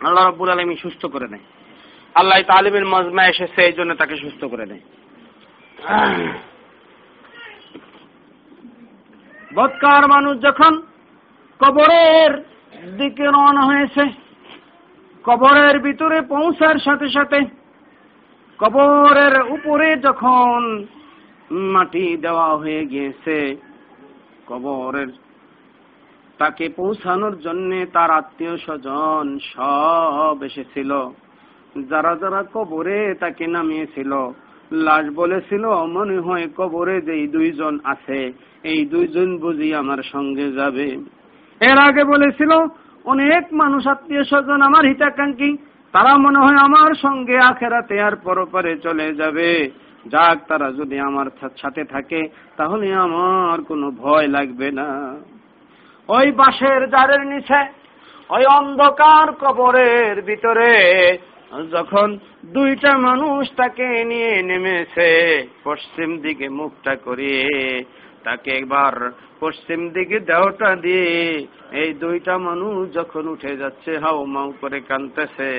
আল্লাহ 0.05 0.29
রব্বুল 0.29 0.49
আলমী 0.49 0.75
সুস্থ 0.75 1.05
করে 1.05 1.27
নেয়। 1.27 1.43
আল্লাহ 2.15 2.41
তালিমের 2.41 2.85
মজমা 2.85 3.23
এসেছে, 3.25 3.61
এই 3.61 3.73
জন্য 3.73 3.95
তাকে 3.95 4.15
সুস্থ 4.17 4.45
করে 4.45 4.65
নেয়। 4.65 4.83
বৎকার 9.55 10.07
মানুষ 10.07 10.41
যখন 10.41 10.81
কবরের 11.59 12.31
দিকে 12.97 13.25
রওনা 13.25 13.61
হয়েছে, 13.61 14.03
কবরের 15.23 15.79
ভিতরে 15.79 16.21
পৌঁছার 16.21 16.77
সাথে 16.79 17.07
সাথে 17.09 17.64
কবরের 18.59 19.35
উপরে 19.51 19.95
যখন 19.97 20.85
মাটি 21.51 22.17
দেওয়া 22.17 22.57
হয়ে 22.57 22.85
গিয়েছে, 22.85 23.55
কবরের 24.47 25.07
তাকে 26.37 26.69
পৌঁছানোর 26.69 27.39
জন্য 27.39 27.85
তার 27.93 28.11
আত্মীয় 28.11 28.57
স্বজন 28.57 29.37
সব 29.39 30.43
এসেছিল। 30.43 30.91
যারা 31.89 32.15
যারা 32.15 32.43
কবরে 32.53 33.13
তাকে 33.13 33.47
নামিয়েছিল, 33.47 34.11
লাশ 34.71 35.05
বলেছিল, 35.15 35.65
মনে 35.67 36.19
হয় 36.19 36.47
কবরে 36.57 37.01
যেই 37.01 37.27
দুইজন 37.27 37.79
আছে, 37.83 38.33
এই 38.63 38.85
দুইজন 38.85 39.37
বুঝি 39.37 39.73
আমার 39.73 40.01
সঙ্গে 40.03 40.51
যাবে। 40.51 40.87
এর 41.61 41.77
আগে 41.77 42.03
বলেছিল, 42.03 42.51
অনেক 43.05 43.43
মানুষ 43.53 43.87
আত্মীয় 43.87 44.23
স্বজন 44.23 44.61
আমার 44.61 44.85
হিতাকাঙ্ক্ষী 44.85 45.57
তারা 45.95 46.13
মনে 46.17 46.39
হয় 46.45 46.59
আমার 46.67 46.91
সঙ্গে 47.05 47.35
আখেরাতে 47.51 47.95
আর 48.07 48.15
পরপারে 48.25 48.73
চলে 48.85 49.07
যাবে। 49.21 49.49
যাক, 50.13 50.37
তারা 50.49 50.67
যদি 50.79 50.97
আমার 50.99 51.27
সাথে 51.61 51.83
থাকে, 51.93 52.21
তাহলে 52.57 52.87
আমার 53.05 53.57
কোনো 53.69 53.87
ভয় 54.03 54.27
লাগবে 54.27 54.67
না। 54.79 54.89
ওই 56.09 56.27
বাঁশের 56.39 56.81
জারের 56.93 57.23
নিচে, 57.31 57.61
ওই 58.29 58.43
অন্ধকার 58.59 59.27
কবরের 59.41 60.15
ভিতরে 60.21 60.73
যখন 61.75 62.07
দুইটা 62.55 62.91
মানুষ 63.07 63.41
তাকে 63.59 63.87
নিয়ে 64.11 64.33
নেমেছে, 64.49 65.09
পশ্চিম 65.63 66.09
দিকে 66.25 66.47
মুখটা 66.59 66.93
করিয়ে 67.05 67.45
তাকে 68.25 68.49
একবার 68.51 68.93
পশ্চিম 69.39 69.79
দিকে 69.89 70.17
দেহটা 70.29 70.69
দিয়ে 70.75 71.07
এই 71.81 71.89
দুইটা 71.93 72.33
মানুষ 72.47 72.75
যখন 72.93 73.23
উঠে 73.27 73.53
যাচ্ছে, 73.57 73.91
হাও 74.03 74.19
মাউ 74.25 74.49
করে 74.61 74.79
কানতেছে 74.89 75.51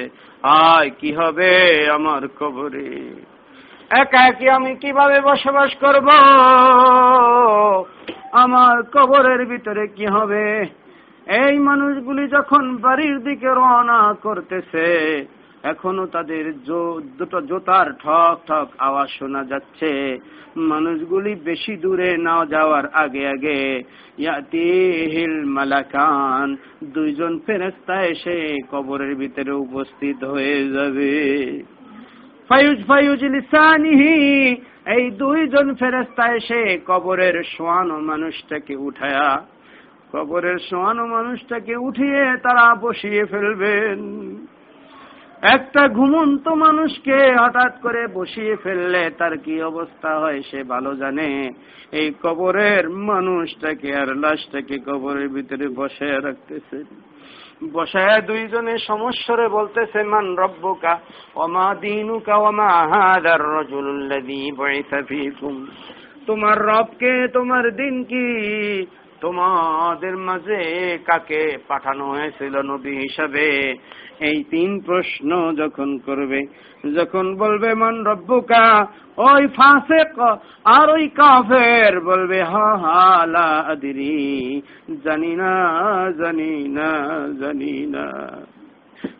আয়, 0.43 0.91
কি 1.01 1.11
হবে 1.15 1.51
আমার 1.91 2.23
কবরে? 2.41 2.91
একা 4.01 4.21
একই 4.27 4.49
আমি 4.49 4.73
কীভাবে 4.75 5.19
বসবাস 5.21 5.71
করব? 5.81 6.09
আমার 8.43 8.77
কবরের 8.95 9.43
ভিতরে 9.47 9.85
কি 9.97 10.07
হবে? 10.07 10.45
এই 11.45 11.55
মানুষগুলি 11.59 12.25
যখন 12.29 12.65
বাড়ির 12.77 13.17
দিকে 13.25 13.49
রওনা 13.59 14.01
করতেছে 14.23 14.87
এখনও 15.73 16.05
তাদের 16.17 16.45
দুটো 17.19 17.39
জোতার 17.51 17.89
ঠক 18.05 18.37
ঠক 18.49 18.67
আওয়াজ 18.87 19.09
শোনা 19.19 19.43
যাচ্ছে। 19.53 19.91
মানুষগুলি 20.73 21.33
বেশি 21.49 21.75
দূরে 21.85 22.11
না 22.27 22.35
যাওয়ার 22.55 22.87
আগে 23.03 23.23
আগে 23.35 23.59
মালাকান, 25.57 26.49
দুইজন 26.95 27.33
ফেরেস্তা 27.47 27.97
এসে 28.13 28.37
কবরের 28.73 29.13
ভিতরে 29.21 29.53
উপস্থিত 29.67 30.19
হয়ে 30.33 30.59
যাবে। 30.77 31.13
ফায়ুজ 32.51 32.79
ফায়ুজ 32.89 33.23
লিসানিহি, 33.35 34.17
এই 34.97 35.05
দুইজন 35.23 35.67
ফেরেস্তা 35.81 36.25
এসে 36.39 36.63
কবরের 36.91 37.37
শোয়ানো 37.55 37.97
মানুষটাকে 38.11 38.75
উঠায়া, 38.89 39.29
কবরের 40.13 40.59
শোয়ানো 40.69 41.05
মানুষটাকে 41.17 41.75
উঠিয়ে 41.89 42.23
তারা 42.45 42.65
বসিয়ে 42.85 43.23
ফেলবেন। 43.33 43.99
একটা 45.55 45.83
ঘুমন্ত 45.89 46.49
মানুষকে 46.49 47.17
হঠাৎ 47.43 47.73
করে 47.83 48.03
বসিয়ে 48.15 48.55
ফেললে 48.57 49.11
তার 49.19 49.35
কি 49.39 49.63
অবস্থা 49.63 50.11
হয় 50.21 50.41
সে 50.51 50.61
ভালো 50.65 50.91
জানে। 50.97 51.29
এই 51.93 52.09
কবরের 52.23 52.85
মানুষটাকে 52.91 53.91
আর 53.97 54.09
লাশটাকে 54.17 54.77
কবরের 54.79 55.29
ভিতরে 55.29 55.67
বসে 55.69 56.09
রাখতেছে। 56.21 56.79
বসায় 57.73 58.21
দুইজনে 58.23 58.75
সমস্যারে 58.79 59.47
বলতেছে, 59.49 60.03
মান 60.03 60.27
রব্বুকা 60.37 60.95
ওমা 61.37 61.75
দিনুকা 61.75 62.37
ওমা 62.37 62.71
হাদার 62.91 63.43
রাজুলুল্লাযী 63.57 64.53
বুইসা 64.53 65.01
তোমার 66.27 66.57
রবকে, 66.59 67.29
তোমার 67.29 67.65
দিন 67.77 67.95
কি 68.05 68.25
তোমাদের 69.21 70.17
মাঝে 70.17 70.61
কাকে 71.05 71.59
পাঠানো 71.69 72.05
হয়েছিল 72.11 72.55
নবী 72.63 72.93
হিসাবে? 72.97 73.75
এই 74.21 74.45
তিন 74.51 74.81
প্রশ্ন 74.81 75.55
যখন 75.55 75.99
করবে, 75.99 76.41
যখন 76.97 77.37
বলবে, 77.37 77.75
মান 77.75 78.07
রব্বুকা? 78.07 78.87
ওই 79.17 79.47
ফাঁসে 79.47 80.01
আর 80.65 80.91
ওই 80.91 81.09
কাফের 81.09 82.01
বলবে, 82.01 82.43
হা 82.43 82.77
হালা 82.77 83.77
জানি 85.05 85.37
না 85.37 85.53
জানি 86.19 86.69
না 86.69 86.91
জানি 87.41 87.87
না। 87.87 88.07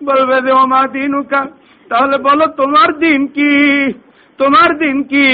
বলবে 0.05 0.37
যে, 0.47 0.53
ওমা 0.53 0.89
দিনুকা? 0.89 1.47
তাহলে 1.89 2.19
বলো, 2.19 2.47
তোমার 2.47 2.99
দিন 2.99 3.27
কি? 3.27 3.53
তোমার 4.39 4.71
দিন 4.83 4.97
কি? 5.13 5.29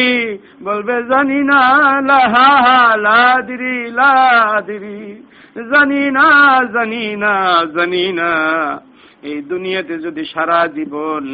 বলবে, 0.67 0.95
জানি 1.13 1.41
না 1.51 1.61
লাদিরি 3.07 3.77
লাদিরি 3.99 5.03
জানি 5.73 6.03
না 6.17 6.27
জানি 6.75 7.05
না 7.25 7.35
জানি 7.77 8.05
না। 8.21 8.31
এই 9.31 9.39
দুনিয়াতে 9.53 9.95
যদি 10.07 10.23
সারা 10.33 10.61
জীবন 10.77 11.25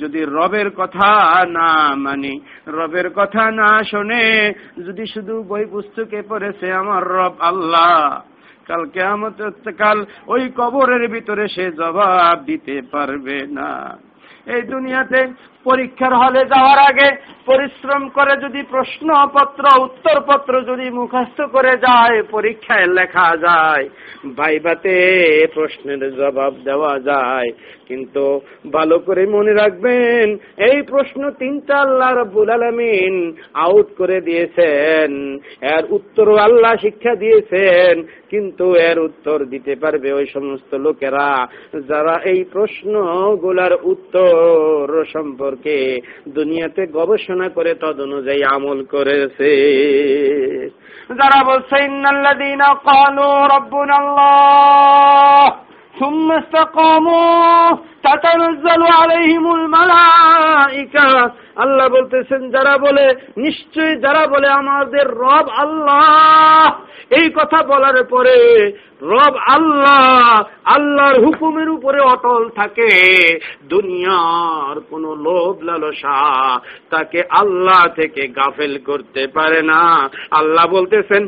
যদি 0.00 0.20
রবের 0.36 0.68
কথা 0.80 1.10
না 1.56 1.70
মানে 2.04 2.32
রবের 2.76 3.08
কথা 3.18 3.44
না 3.60 3.68
শোনে, 3.90 4.24
যদি 4.86 5.04
শুধু 5.14 5.34
বই 5.50 5.64
পুস্তকে 5.72 6.20
পড়েছে 6.30 6.66
আমার 6.80 7.02
রব 7.16 7.34
আল্লাহ 7.50 7.96
কালকে 8.68 9.00
আমার 9.14 9.32
কাল 9.80 9.98
ওই 10.34 10.42
কবরের 10.58 11.04
ভিতরে 11.14 11.44
সে 11.54 11.66
জবাব 11.80 12.36
দিতে 12.48 12.76
পারবে 12.92 13.38
না। 13.58 13.72
এই 14.54 14.62
দুনিয়াতে 14.72 15.20
পরীক্ষার 15.68 16.14
হলে 16.22 16.42
যাওয়ার 16.52 16.78
আগে 16.90 17.08
পরিশ্রম 17.50 18.02
করে 18.16 18.34
যদি 18.44 18.60
প্রশ্নপত্র, 18.72 19.64
উত্তরপত্র 19.86 20.52
যদি 20.70 20.86
মুখস্থ 20.98 21.38
করে 21.54 21.74
যায়, 21.86 22.16
পরীক্ষায় 22.34 22.86
লেখা 22.98 23.28
যায় 23.46 23.84
ভাইবাতে 24.38 24.94
প্রশ্নের 25.56 26.02
জবাব 26.20 26.52
দেওয়া 26.68 26.94
যায়। 27.10 27.50
কিন্তু 27.88 28.24
ভালো 28.76 28.96
করে 29.06 29.22
মনে 29.36 29.52
রাখবেন, 29.52 30.26
এই 30.68 30.78
প্রশ্ন 30.92 31.20
তিনটা 31.40 31.74
আল্লাহ 31.86 32.10
রব্বুল 32.12 32.50
আলমিন 32.56 33.14
আউট 33.64 33.88
করে 34.00 34.18
দিয়েছেন। 34.28 35.10
এর 35.74 35.84
উত্তর 35.96 36.26
আল্লাহ 36.46 36.72
শিক্ষা 36.84 37.12
দিয়েছেন, 37.22 37.94
কিন্তু 38.32 38.64
এর 38.88 38.98
উত্তর 39.08 39.38
দিতে 39.52 39.74
পারবে 39.82 40.08
ওই 40.18 40.26
সমস্ত 40.36 40.70
লোকেরা 40.86 41.28
যারা 41.90 42.14
এই 42.32 42.40
প্রশ্নগুলার 42.54 43.74
উত্তর 43.92 44.86
সম্পর্কে 45.14 45.57
দুনিয়াতে 46.29 46.81
গবেষণা 46.93 47.47
করে 47.49 47.71
তদ 47.75 47.97
অনুযায়ী 47.99 48.41
আমল 48.55 48.79
করেছে 48.85 49.51
যারা 51.19 51.39
বলছে 51.43 51.75
ইন্নাল্লাযীনা 51.85 52.69
ক্বালু 52.83 53.29
রাব্বুনাল্লাহ 53.53 55.45
ثم 55.93 56.27
استقاموا 56.33 57.77
تتنزل 58.03 58.81
عليهم 58.91 59.45
الملائكة 59.55 61.07
আল্লাহ 61.58 61.86
বলতেছেন, 61.88 62.50
যারা 62.50 62.74
বলে, 62.78 63.06
নিশ্চয়ই 63.36 63.96
যারা 63.96 64.26
বলে 64.26 64.48
আমাদের 64.48 65.06
রব 65.08 65.46
আল্লাহ। 65.56 66.80
এই 67.10 67.28
কথা 67.30 67.58
বলার 67.66 68.04
পরে 68.04 68.38
রব 69.02 69.34
আল্লাহ, 69.46 70.42
আল্লাহর 70.64 71.16
হুকুমের 71.24 71.68
উপরে 71.68 72.00
অটল 72.00 72.48
থাকে। 72.48 72.90
দুনিয়ার 73.68 74.80
কোন 74.90 75.04
লোভ 75.22 75.62
লালসা 75.62 76.18
তাকে 76.90 77.20
আল্লাহ 77.40 77.82
থেকে 77.96 78.22
গাফেল 78.28 78.78
করতে 78.86 79.26
পারে 79.34 79.60
না। 79.62 79.82
আল্লাহ 80.30 80.64
বলতেছেন 80.66 81.22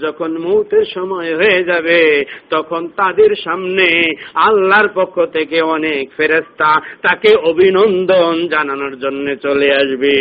যখন 0.00 0.30
মৌতের 0.38 0.86
সময় 0.94 1.30
হয়ে 1.36 1.60
যাবে, 1.64 2.24
তখন 2.50 2.88
তাদের 2.96 3.32
সামনে 3.44 3.88
আল্লাহর 4.34 4.88
পক্ষ 4.94 5.16
থেকে 5.32 5.58
অনেক 5.62 6.04
ফেরেস্তা 6.16 6.70
তাকে 7.02 7.30
অভিনন্দন 7.36 8.48
জানানোর 8.48 8.94
জন্য 8.98 9.26
চলে 9.36 9.68
আসবে। 9.74 10.14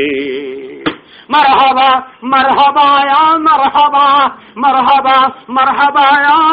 মারহাবা 1.30 1.90
মারহাবা 2.24 2.88
মারহাবা 3.38 4.06
মারহাবা 4.58 5.18
মারহাবা 5.50 6.06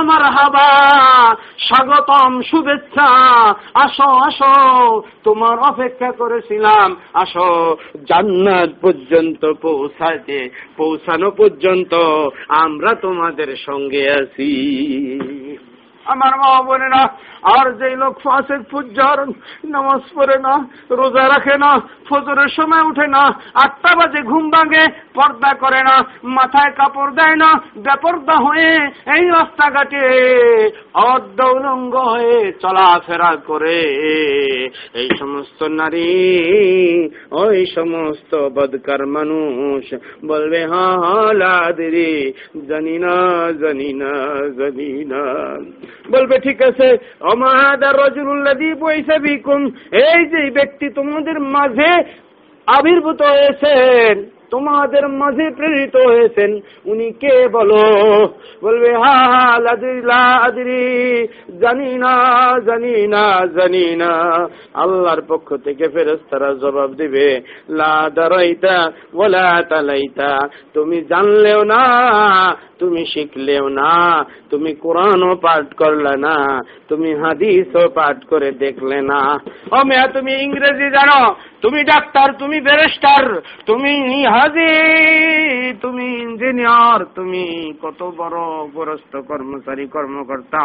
মারহাবা। 0.03 0.68
স্বাগতম 1.59 2.42
শুভেচ্ছা। 2.51 3.09
আসো 3.75 4.09
আসো 4.09 4.55
তোমার 5.25 5.59
অপেক্ষা 5.59 6.11
করেছিলাম। 6.12 6.96
আসো 7.14 7.77
জান্নাত 8.09 8.70
পর্যন্ত 8.81 9.53
পৌঁছাতে 9.61 10.38
পৌঁছানো 10.77 11.31
পর্যন্ত 11.31 11.92
আমরা 12.48 12.94
তোমাদের 12.94 13.57
সঙ্গে 13.57 14.11
আছি। 14.11 14.51
আমার 16.05 16.33
মা 16.38 16.62
বোনেরা 16.62 17.03
আর 17.42 17.72
যে 17.72 17.96
লোক 17.96 18.18
ফাঁসের 18.20 18.62
পূজার 18.70 19.26
নামাজ 19.64 20.00
পড়ে 20.14 20.38
না, 20.38 20.68
রোজা 20.90 21.28
রাখে 21.28 21.59
না, 21.59 21.81
ফজরের 22.09 22.48
সময় 22.48 22.83
উঠে 22.83 23.07
না, 23.07 23.40
আটটা 23.55 23.96
বাজে 23.96 24.22
ঘুম 24.22 24.50
ভাঙে, 24.50 24.87
পর্দা 25.14 25.55
করে 25.55 25.83
না, 25.83 26.05
মাথায় 26.24 26.70
কাপড় 26.70 27.12
দেয় 27.12 27.37
না, 27.37 27.62
বেপর্দা 27.76 28.33
হয়ে 28.33 28.70
এই 29.16 29.28
রাস্তাঘাটে 29.28 30.02
অর্ধ 30.94 31.40
উলঙ্গ 31.40 31.96
হয়ে 31.96 32.52
চলাফেরা 32.52 33.37
করে। 33.46 33.83
এই 34.94 35.08
সমস্ত 35.19 35.62
নারী, 35.62 36.10
ওই 37.31 37.66
সমস্ত 37.75 38.35
বদকার 38.35 39.06
মানুষ 39.06 39.94
বলবে 40.27 40.64
হা 40.64 40.87
হা 41.02 41.33
লাদি 41.33 42.33
জানি 42.69 42.98
না 42.98 43.14
জানি 43.52 43.92
না 43.92 44.12
জানি 44.58 45.04
না। 45.04 45.23
বলবে, 46.10 46.38
ঠিক 46.38 46.62
আছে 46.62 46.98
এই 49.92 50.26
যে 50.26 50.50
ব্যক্তি 50.50 50.88
তোমাদের 50.88 51.40
মাঝে 51.40 52.02
আবির্ভূত 52.66 53.22
হয়েছেন। 53.22 54.41
তোমাদের 54.53 55.05
মাঝে 55.21 55.46
প্রেরিত 55.59 55.94
হয়েছেন। 56.09 56.50
উনি 56.92 57.09
কে 57.23 57.35
বলো? 57.57 57.83
বলবে, 58.65 58.90
হা 59.03 59.17
হা 59.33 59.46
লাদিলা 59.67 60.23
জানি 61.63 61.90
না 62.05 62.15
জানি 62.69 62.94
না 63.15 63.25
জানি 63.57 63.87
না। 64.03 64.13
আল্লাহর 64.83 65.23
পক্ষ 65.29 65.48
থেকে 65.65 65.85
ফেরেস্তারা 65.94 66.50
জবাব 66.63 66.90
দিবে, 67.00 67.29
লা 67.71 67.94
দারাইতা 68.15 68.77
তালাইতা, 69.71 70.31
তুমি 70.75 70.98
জানলেও 71.11 71.61
না, 71.65 71.83
তুমি 72.81 73.03
শিখলেও 73.13 73.67
না, 73.81 73.92
তুমি 74.50 74.71
কোরআনও 74.75 75.33
পাঠ 75.44 75.67
করলে 75.75 76.15
না, 76.27 76.37
তুমি 76.88 77.11
হাদিসও 77.23 77.85
পাঠ 77.98 78.17
করে 78.31 78.48
দেখলে 78.65 78.98
না। 79.11 79.21
ও 79.75 79.79
মেয়া, 79.88 80.07
তুমি 80.17 80.33
ইংরেজি 80.44 80.88
জানো? 80.96 81.21
তুমি 81.62 81.79
ডাক্তার 81.83 82.27
তুমি 82.37 82.58
ব্যারিস্টার 82.62 83.23
তুমি 83.65 83.93
হাজি 84.27 84.73
তুমি 85.81 86.06
ইঞ্জিনিয়ার 86.23 87.02
তুমি 87.15 87.45
কত 87.81 88.02
বড় 88.17 88.39
পরস্ত 88.73 89.13
কর্মচারী 89.27 89.85
কর্মকর্তা 89.87 90.63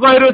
গৈরু 0.01 0.29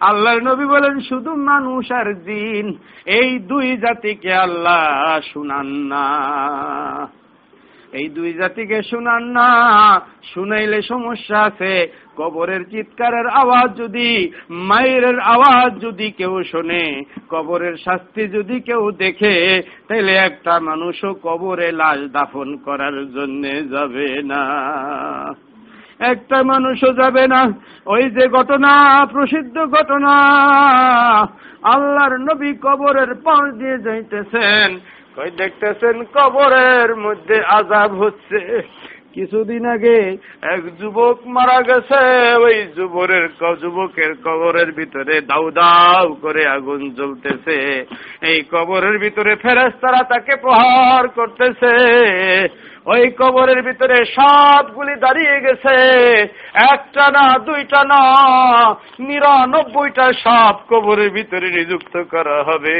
আল্লাহর 0.00 0.42
নবী 0.42 0.64
বলেন, 0.64 1.00
শুধু 1.00 1.34
মানুষ 1.34 1.92
আর 1.92 2.14
জিন, 2.14 2.66
এই 3.06 3.38
দুই 3.38 3.76
জাতিকে 3.76 4.32
আল্লাহ 4.34 5.20
শুনান 5.32 5.66
না। 5.66 6.06
এই 7.94 8.08
দুই 8.08 8.32
জাতিকে 8.32 8.82
শুনান 8.82 9.22
না। 9.22 10.00
শুনাইলে 10.34 10.82
সমস্যা 10.82 11.40
আছে। 11.40 11.92
কবরের 12.16 12.64
চিৎকারের 12.70 13.26
আওয়াজ 13.26 13.76
যদি, 13.76 14.32
মায়ের 14.50 15.20
আওয়াজ 15.20 15.80
যদি 15.80 16.10
কেউ 16.10 16.42
শোনে, 16.44 17.02
কবরের 17.28 17.76
শাস্তি 17.84 18.28
যদি 18.28 18.60
কেউ 18.60 18.90
দেখে 18.90 19.62
তাহলে 19.88 20.12
একটা 20.12 20.60
মানুষও 20.60 21.14
কবরে 21.22 21.72
লাশ 21.72 21.98
দাফন 22.12 22.56
করার 22.56 23.12
জন্য 23.12 23.70
যাবে 23.70 24.22
না। 24.22 24.44
একটা 25.98 26.42
মানুষও 26.42 26.92
যাবে 26.92 27.28
না। 27.28 27.52
ওই 27.86 28.10
যে 28.10 28.28
ঘটনা, 28.28 29.06
প্রসিদ্ধ 29.06 29.58
ঘটনা, 29.58 30.14
আল্লাহর 31.62 32.16
নবী 32.16 32.52
কবরের 32.52 33.14
পাশ 33.14 33.54
দিয়ে 33.54 33.78
যাইতেছেন। 33.78 34.78
কই 35.16 35.30
দেখতেছেন 35.30 35.96
কবরের 36.04 36.96
মধ্যে 36.96 37.36
আজাব 37.48 37.90
হচ্ছে। 38.02 38.40
কিছুদিন 39.14 39.66
আগে 39.66 39.98
এক 40.54 40.62
যুবক 40.80 41.18
মারা 41.26 41.58
গেছে। 41.62 42.00
ওই 42.36 42.56
যুবরের 42.76 43.28
যুবকের 43.62 44.12
কবরের 44.24 44.72
ভিতরে 44.72 45.20
দাউ 45.20 45.50
দাউ 45.50 46.14
করে 46.14 46.42
আগুন 46.46 46.80
জ্বলতেছে। 46.90 47.56
এই 48.22 48.38
কবরের 48.52 48.98
ভিতরে 48.98 49.32
ফেরেস্তারা 49.36 50.02
তাকে 50.02 50.36
প্রহার 50.36 51.08
করতেছে। 51.08 51.72
ওই 52.86 53.04
কবরের 53.20 53.60
ভিতরে 53.62 53.98
সবগুলি 54.16 54.94
দাঁড়িয়ে 55.00 55.36
গেছে। 55.40 55.76
একটা 56.72 57.04
না, 57.10 57.38
দুইটা 57.38 57.80
না, 57.84 58.02
নিরানব্বইটা 58.98 60.06
সব 60.24 60.54
কবরের 60.70 61.10
ভিতরে 61.10 61.48
নিযুক্ত 61.50 61.94
করা 62.10 62.42
হবে। 62.42 62.78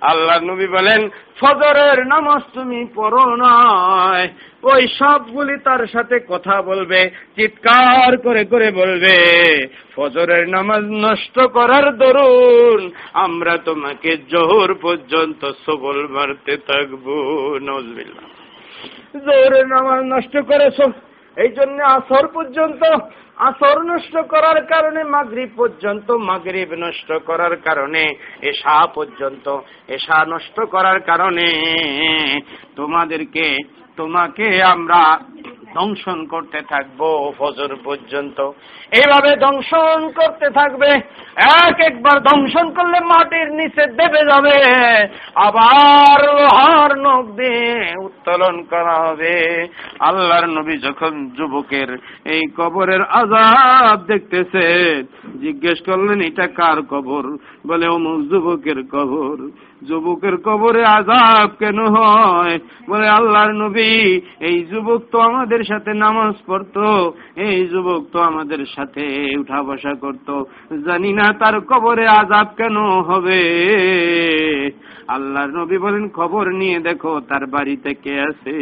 আল্লাহ 0.00 0.38
নবী 0.40 0.66
বলেন, 0.66 1.00
ফজরের 1.40 1.98
নামাজ 2.06 2.42
তুমি 2.54 2.80
পড়ো 2.94 3.24
নয় 3.36 4.26
ওই 4.62 4.82
সবগুলি 4.98 5.54
তার 5.64 5.82
সাথে 5.86 6.16
কথা 6.28 6.62
বলবে, 6.62 7.00
চিৎকার 7.36 8.12
করে 8.16 8.42
করে 8.44 8.68
বলবে, 8.70 9.16
ফজরের 9.96 10.44
নামাজ 10.48 10.84
নষ্ট 11.06 11.36
করার 11.52 11.86
দরুন, 11.96 12.80
আমরা 13.26 13.54
তোমাকে 13.64 14.10
জোহর 14.30 14.70
পর্যন্ত 14.74 15.42
সবল 15.66 15.98
মারতে 16.08 16.54
থাকব। 16.68 17.06
নজবিল্লা 17.68 18.24
জোহরের 19.26 19.66
নামাজ 19.66 20.00
নষ্ট 20.04 20.34
করেছ। 20.36 20.78
এই 21.36 21.48
জন্য 21.48 21.82
আসর 21.84 22.28
পর্যন্ত, 22.28 22.82
আসর 23.36 23.82
নষ্ট 23.82 24.16
করার 24.16 24.64
কারণে, 24.64 25.04
মাগরিব 25.04 25.48
পর্যন্ত, 25.56 26.10
মাগরিব 26.10 26.70
নষ্ট 26.78 27.12
করার 27.12 27.56
কারণে, 27.56 28.02
এশা 28.42 28.86
পর্যন্ত, 28.86 29.60
এশা 29.88 30.24
নষ্ট 30.24 30.60
করার 30.60 31.00
কারণে 31.00 31.46
তোমাদেরকে, 32.76 33.56
তোমাকে 33.96 34.62
আমরা 34.62 35.20
দংশন 35.74 36.26
করতে 36.26 36.60
থাকব 36.60 37.32
ফজর 37.38 37.76
পর্যন্ত। 37.84 38.40
এইভাবে 38.92 39.36
দংশন 39.36 40.08
করতে 40.08 40.50
থাকবে। 40.50 40.88
এক 41.66 41.80
একবার 41.80 42.20
দংশন 42.20 42.70
করলে 42.70 43.00
মাটির 43.00 43.52
নিচে 43.52 43.86
দেবে 43.86 44.18
যাবে। 44.18 44.62
আবার 45.34 46.20
লোহার 46.22 46.98
নখ 46.98 47.26
দিয়ে 47.26 47.92
উত্তোলন 48.04 48.62
করা 48.62 48.94
হবে। 48.94 49.66
আল্লাহর 50.00 50.46
নবী 50.46 50.78
যখন 50.78 51.30
যুবকের 51.36 51.98
এই 52.24 52.40
কবরের 52.56 53.02
আজাব 53.02 54.00
দেখতেছে, 54.00 54.94
জিজ্ঞেস 55.40 55.80
করলেন, 55.86 56.20
এটা 56.20 56.46
কার 56.46 56.82
কবর? 56.82 57.36
বলে, 57.66 57.88
অমুক 57.88 58.30
যুবকের 58.30 58.82
কবর। 58.82 59.50
যুবকের 59.88 60.36
কবরে 60.36 60.84
আজাব 60.84 61.50
কেন 61.58 61.86
হয়? 61.86 62.58
বলে, 62.90 63.08
আল্লাহর 63.08 63.52
নবী, 63.52 64.20
এই 64.40 64.64
যুবক 64.64 65.02
তো 65.12 65.20
আমাদের 65.20 65.58
সাথে 65.68 65.90
নামাজ 65.94 66.34
পড়তো, 66.46 66.86
এই 67.46 67.58
যুবক 67.68 68.02
তো 68.12 68.18
আমাদের 68.20 68.62
সাথে 68.76 69.04
উঠা 69.40 69.60
বসা 69.62 69.94
করতো। 70.00 70.34
জানি 70.86 71.10
না 71.12 71.26
তার 71.40 71.56
কবরে 71.60 72.06
আজাব 72.20 72.48
কেন 72.56 72.76
হবে। 73.08 73.40
আল্লাহর 75.08 75.50
নবী 75.50 75.78
বলেন, 75.78 76.04
খবর 76.08 76.44
নিয়ে 76.52 76.78
দেখো 76.80 77.12
তার 77.28 77.44
বাড়িতে 77.46 77.90
কে 78.04 78.14
আছে। 78.20 78.56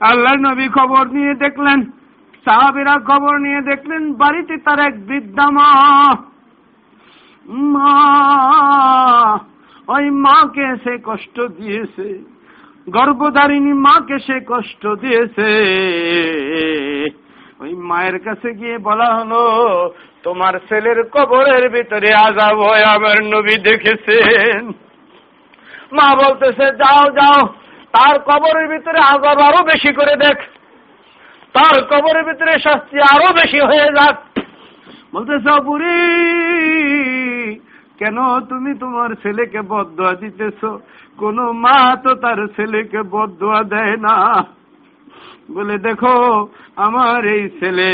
আল্লাহর 0.00 0.40
নবী 0.48 0.66
খবর 0.68 1.04
নিয়ে 1.16 1.34
দেখলেন, 1.34 1.78
সাহাবিরা 2.46 2.94
খবর 3.10 3.34
নিয়ে 3.38 3.60
দেখলেন, 3.70 4.02
বাড়িতে 4.14 4.54
তার 4.66 4.80
এক 4.88 4.94
বৃদ্ধা 5.06 5.46
মা। 5.50 5.70
মা, 7.74 7.92
ওই 9.88 10.04
মাকে 10.24 10.68
সে 10.84 10.94
কষ্ট 11.04 11.36
দিয়েছে। 11.58 12.08
গর্ভধারিণী 12.86 13.72
মাকে 13.72 14.18
সে 14.18 14.40
কষ্ট 14.48 14.86
দিয়েছে। 14.86 15.48
ওই 17.60 17.74
মায়ের 17.74 18.18
কাছে 18.18 18.54
গিয়ে 18.54 18.78
বলা 18.78 19.14
হলো, 19.14 19.42
তোমার 20.22 20.54
ছেলের 20.68 21.04
কবরের 21.04 21.70
ভিতরে 21.70 22.14
আজাব 22.14 22.60
হয় 22.60 22.84
আমার 22.84 23.24
নবী 23.24 23.56
দেখেছেন। 23.58 24.72
মা 25.92 26.14
বলতেছে, 26.14 26.64
যাও 26.64 27.10
যাও, 27.10 27.46
তার 27.92 28.18
কবরের 28.18 28.68
ভিতরে 28.68 28.98
আজাব 28.98 29.38
আরও 29.40 29.64
বেশি 29.64 29.92
করে 29.92 30.16
দেখ। 30.16 30.38
তার 31.52 31.76
কবরের 31.82 32.24
ভিতরে 32.24 32.58
শাস্তি 32.58 32.98
আরও 33.00 33.32
বেশি 33.34 33.60
হয়ে 33.60 33.88
যাক। 33.92 34.16
বলতেছ 35.14 35.46
বুড়ি 35.64 35.98
কেন 38.02 38.40
তুমি 38.40 38.74
তোমার 38.74 39.10
ছেলেকে 39.14 39.60
বদয়া 39.62 40.12
দিতেছ? 40.12 40.64
কোন 41.16 41.52
মা 41.52 41.96
তো 41.96 42.14
তার 42.14 42.46
ছেলেকে 42.46 43.02
বদয়া 43.02 43.62
দেয় 43.62 43.96
না। 43.96 44.44
বলে, 45.50 45.78
দেখো, 45.78 46.48
আমার 46.76 47.24
এই 47.24 47.48
ছেলে 47.48 47.88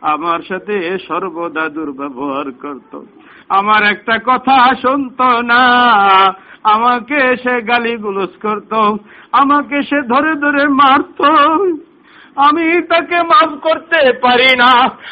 আমার 0.00 0.40
সাথে 0.48 0.98
সর্বদা 1.08 1.68
দুর্ব্যবহার 1.68 2.52
করত। 2.52 3.00
আমার 3.48 3.82
একটা 3.82 4.18
কথা 4.18 4.74
শুনত 4.74 5.22
না। 5.22 5.64
আমাকে 6.64 7.36
সে 7.36 7.62
গালি 7.62 7.96
গুলস 7.96 8.30
করত। 8.42 8.96
আমাকে 9.32 9.82
সে 9.82 10.02
ধরে 10.02 10.34
ধরে 10.34 10.68
মারত। 10.68 11.22
আমি 12.36 12.82
তাকে 12.82 13.18
মাফ 13.22 13.50
করতে 13.62 14.00
পারি 14.22 14.50
না। 14.56 14.70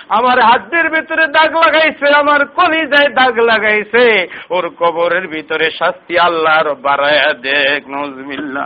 আমার 0.08 0.38
হাতের 0.40 0.86
ভিতরে 0.90 1.24
দাগ 1.26 1.52
লাগাইছে, 1.54 2.06
আমার 2.14 2.40
কলিজায় 2.46 3.10
দাগ 3.14 3.34
লাগাইছে। 3.38 4.04
ওর 4.50 4.64
কবরের 4.80 5.28
ভিতরে 5.28 5.66
শাস্তি 5.78 6.18
আল্লাহর 6.18 6.74
বাড়ায়া 6.74 7.32
দেখ 7.48 7.80
নজমিল্লা 7.88 8.64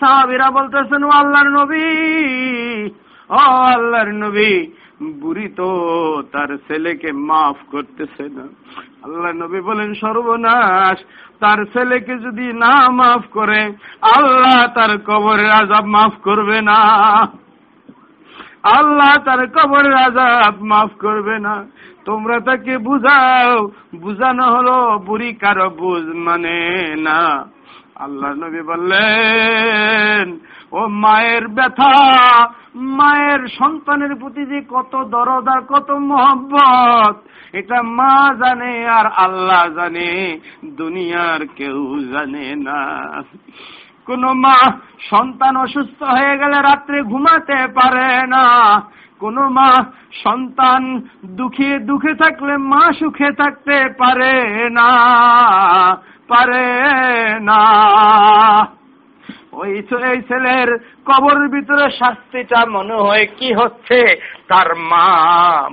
সাহাবিরা 0.00 0.50
বলতেছেন, 0.50 1.04
ও 1.04 1.10
আল্লাহর 1.10 1.50
নবী, 1.50 1.88
ও 3.30 3.40
আল্লাহর 3.74 4.12
নবী, 4.12 4.52
বুড়ি 5.20 5.48
তো 5.48 5.68
তার 6.32 6.50
ছেলেকে 6.68 7.12
মাফ 7.12 7.56
করতেছে 7.70 8.24
না। 8.36 8.44
আল্লাহ 9.08 9.32
নবী 9.32 9.60
বলেন, 9.60 9.94
সর্বনাশ। 9.94 10.98
তার 11.40 11.64
ছেলেকে 11.64 12.18
যদি 12.18 12.52
না 12.52 12.90
মাফ 12.90 13.22
করে, 13.30 13.62
আল্লাহ 14.16 14.66
তার 14.74 14.98
কবরের 14.98 15.50
আজাব 15.50 15.84
মাফ 15.84 16.12
করবে 16.22 16.62
না। 16.62 16.80
আল্লাহ 18.62 19.24
তার 19.24 19.46
কবরের 19.46 19.94
আজাব 19.94 20.54
মাফ 20.62 20.90
করবে 21.00 21.38
না। 21.38 21.66
তোমরা 22.04 22.40
তাকে 22.40 22.78
বুঝাও। 22.78 23.70
বুঝানো 24.00 24.44
হলো, 24.44 24.98
বুড়ি 24.98 25.34
কারও 25.34 25.70
বুঝ 25.70 26.04
মানে 26.04 26.94
না। 26.98 27.57
আল্লাহ 27.98 28.30
নবী 28.34 28.60
বললেন, 28.62 30.38
ও 30.72 30.88
মায়ের 30.88 31.48
ব্যথা, 31.48 31.94
মায়ের 32.74 33.48
সন্তানের 33.48 34.14
প্রতি 34.16 34.46
যে 34.46 34.60
কত 34.68 34.92
দরদ 35.04 35.48
আর 35.48 35.60
কত 35.68 35.90
মহব্বত, 35.90 37.16
এটা 37.52 37.82
মা 37.82 38.34
জানে 38.40 38.88
আর 38.88 39.06
আল্লাহ 39.06 39.62
জানে, 39.68 40.38
দুনিয়ার 40.64 41.46
কেউ 41.56 41.78
জানে 42.12 42.56
না। 42.56 42.80
কোন 44.06 44.22
মা 44.34 44.56
সন্তান 45.10 45.56
অসুস্থ 45.56 46.02
হয়ে 46.02 46.34
গেলে 46.38 46.58
রাত্রে 46.62 47.02
ঘুমাতে 47.02 47.58
পারে 47.74 48.26
না। 48.26 48.46
কোন 49.20 49.36
মা 49.48 49.70
সন্তান 50.24 50.82
দুঃখে 51.24 51.78
দুঃখে 51.78 52.14
থাকলে 52.14 52.56
মা 52.56 52.92
সুখে 52.98 53.30
থাকতে 53.32 53.76
পারে 53.98 54.34
না। 54.70 54.90
পারে 56.28 56.66
না। 57.40 57.62
ওই 59.52 59.70
এই 60.10 60.18
ছেলের 60.28 60.68
কবরের 61.08 61.48
ভিতরে 61.54 61.86
শাস্তিটা 62.00 62.60
মনে 62.76 62.96
হয় 63.06 63.26
কি 63.38 63.48
হচ্ছে, 63.60 64.00
তার 64.50 64.68
মা 64.90 65.08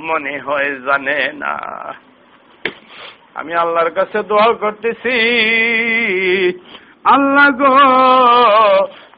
মনে 0.09 0.35
হয় 0.45 0.69
জানে 0.87 1.19
না। 1.43 1.55
আমি 3.39 3.53
আল্লাহর 3.53 3.91
কাছে 3.91 4.19
দোয়া 4.23 4.49
করতেছি, 4.53 5.17
আল্লাহ 7.13 7.47
গো, 7.61 7.73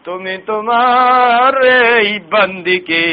তুমি 0.04 0.34
তোমার 0.46 1.54
এই 1.98 2.10
বান্দিকে 2.32 3.06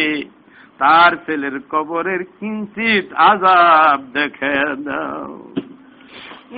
তার 0.79 1.12
ছেলের 1.27 1.57
কবরের 1.72 2.22
কিঞ্চিত 2.39 3.07
আজাব 3.31 3.99
দেখে 4.16 4.57
দাও। 4.87 5.33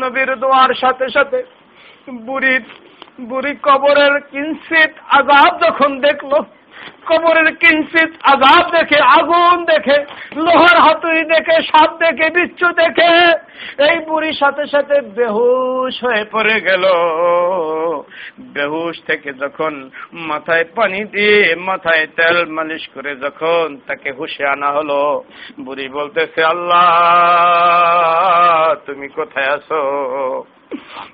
নবীর 0.00 0.30
দোয়ার 0.42 0.72
সাথে 0.82 1.06
সাথে 1.16 1.38
বুড়ির 2.08 2.64
বুড়ি 3.20 3.54
কবরের 3.62 4.20
কিঞ্চিত 4.20 4.92
আজাব 5.08 5.52
যখন 5.66 6.00
দেখল, 6.00 6.32
কবরের 7.06 7.56
কিঞ্চিত 7.56 8.10
আজাব 8.22 8.64
দেখে, 8.70 8.98
আগুন 9.18 9.64
দেখে, 9.64 9.96
লোহার 10.36 10.78
হাতুড়ি 10.80 11.22
দেখে, 11.24 11.56
সাপ 11.62 11.90
দেখে, 11.98 12.30
বিচ্ছু 12.30 12.66
দেখে, 12.72 13.12
এই 13.88 13.96
বুড়ির 14.08 14.32
সাথে 14.32 14.66
সাথে 14.66 15.00
বেহুশ 15.00 16.04
হয়ে 16.04 16.24
পড়ে 16.32 16.60
গেল। 16.60 16.84
বেহুশ 18.38 18.96
থেকে 19.06 19.32
যখন 19.32 19.90
মাথায় 20.12 20.64
পানি 20.76 21.04
দিয়ে 21.04 21.54
মাথায় 21.54 22.06
তেল 22.06 22.36
মালিশ 22.46 22.84
করে 22.94 23.16
যখন 23.16 23.76
তাকে 23.86 24.10
হুশে 24.12 24.44
আনা 24.46 24.70
হলো, 24.70 25.24
বুড়ি 25.60 25.88
বলতেছে, 25.88 26.44
আল্লাহ, 26.44 26.86
তুমি 28.86 29.08
কোথায় 29.08 29.46
আছো? 29.46 29.80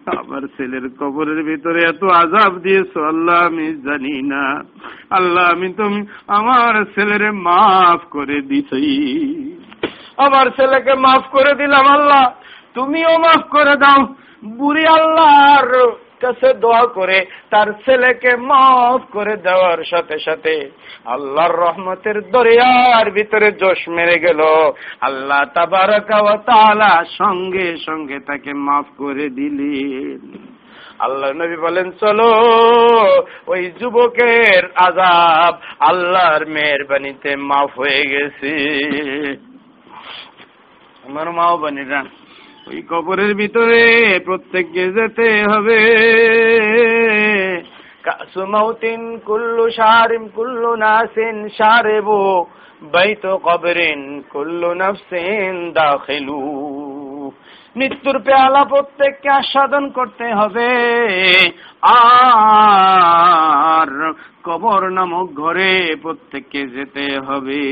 আমার 0.07 0.41
ছেলের 0.47 0.89
কবরের 0.89 1.43
ভিতরে 1.43 1.83
এত 1.89 2.05
আজাব 2.05 2.59
দিয়েছ, 2.59 2.97
আল্লাহ 2.97 3.47
আমি 3.47 3.75
জানি 3.75 4.23
না। 4.23 4.63
আল্লাহ 5.11 5.53
আমি 5.53 5.73
তুমি 5.73 6.07
আমার 6.29 6.85
ছেলের 6.85 7.33
মাফ 7.33 8.01
করে 8.11 8.41
দিছি। 8.41 9.53
আমার 10.17 10.47
ছেলেকে 10.47 10.95
মাফ 10.95 11.23
করে 11.31 11.55
দিলাম, 11.55 11.87
আল্লাহ। 11.87 12.33
তুমিও 12.75 13.19
মাফ 13.19 13.43
করে 13.51 13.77
দাও। 13.77 14.15
বুড়ি 14.45 14.87
আল্লাহর 14.87 15.93
কাছে 16.23 16.49
দোয়া 16.62 16.85
করে, 16.99 17.18
তার 17.51 17.68
ছেলেকে 17.85 18.33
মাফ 18.51 19.01
করে 19.12 19.35
দেওয়ার 19.47 19.81
সাথে 19.91 20.16
সাথে 20.27 20.55
আল্লাহর 21.05 21.55
রহমতের 21.64 22.18
দরিয়ার 22.33 23.07
ভিতরে 23.11 23.49
জোশ 23.61 23.81
মেরে 23.89 24.16
গেল। 24.27 24.41
আল্লাহ 25.01 25.43
তাবারকালা 25.55 26.93
সঙ্গে 27.20 27.68
সঙ্গে 27.87 28.16
তাকে 28.29 28.51
মাফ 28.66 28.87
করে 28.99 29.27
দিলেন। 29.39 30.23
আল্লাহ 30.99 31.31
নবী 31.33 31.57
বলেন, 31.57 31.89
চলো, 32.01 32.31
ওই 33.53 33.62
যুবকের 33.81 34.62
আজাব 34.87 35.53
আল্লাহর 35.91 36.43
মেহরবানিতে 36.55 37.31
মাফ 37.51 37.70
হয়ে 37.81 38.03
গেছে। 38.12 38.53
আমার 41.07 41.27
মাও 41.33 41.55
বানিরা 41.62 42.01
ওই 42.67 42.83
কবরের 42.89 43.35
ভিতরে 43.35 44.21
প্রত্যেককে 44.25 44.93
যেতে 44.93 45.45
হবে। 45.51 45.79
কাসুমাউতিন 48.03 49.19
কুল্লু 49.19 49.71
সারিম 49.71 50.29
কুল্লু 50.29 50.77
নাসিন 50.77 51.49
সারেবু 51.49 52.45
বাইত 52.83 53.27
কবরিন 53.27 54.23
কুল্লু 54.31 54.75
নাফসিন 54.75 55.73
দাখিলু। 55.73 57.33
মৃত্যুর 57.77 58.19
পেয়ালা 58.19 58.65
প্রত্যেককে 58.65 59.31
আস্বাদন 59.31 59.91
করতে 59.91 60.35
হবে। 60.35 60.71
আর 61.83 64.13
কবর 64.45 64.89
নামক 64.89 65.35
ঘরে 65.35 65.97
প্রত্যেককে 66.03 66.67
যেতে 66.67 67.19
হবে। 67.27 67.63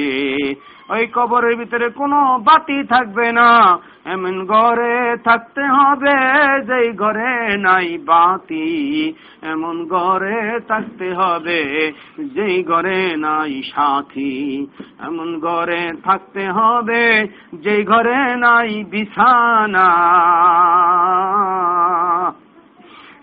ওই 0.90 1.06
কবরের 1.06 1.56
ভিতরে 1.56 1.88
কোনো 1.90 2.38
বাতি 2.38 2.84
থাকবে 2.84 3.32
না। 3.32 3.78
এমন 4.04 4.46
ঘরে 4.46 5.16
থাকতে 5.24 5.62
হবে 5.62 6.16
যেই 6.62 6.92
ঘরে 6.92 7.56
নাই 7.56 7.98
বাতি। 7.98 9.14
এমন 9.42 9.86
ঘরে 9.86 10.60
থাকতে 10.68 11.14
হবে 11.14 11.92
যেই 12.18 12.64
ঘরে 12.64 13.16
নাই 13.16 13.62
সাথী। 13.62 14.66
এমন 15.00 15.38
ঘরে 15.40 15.92
থাকতে 16.04 16.50
হবে 16.50 17.28
যেই 17.54 17.84
ঘরে 17.84 18.36
নাই 18.36 18.84
বিছানা। 18.84 19.88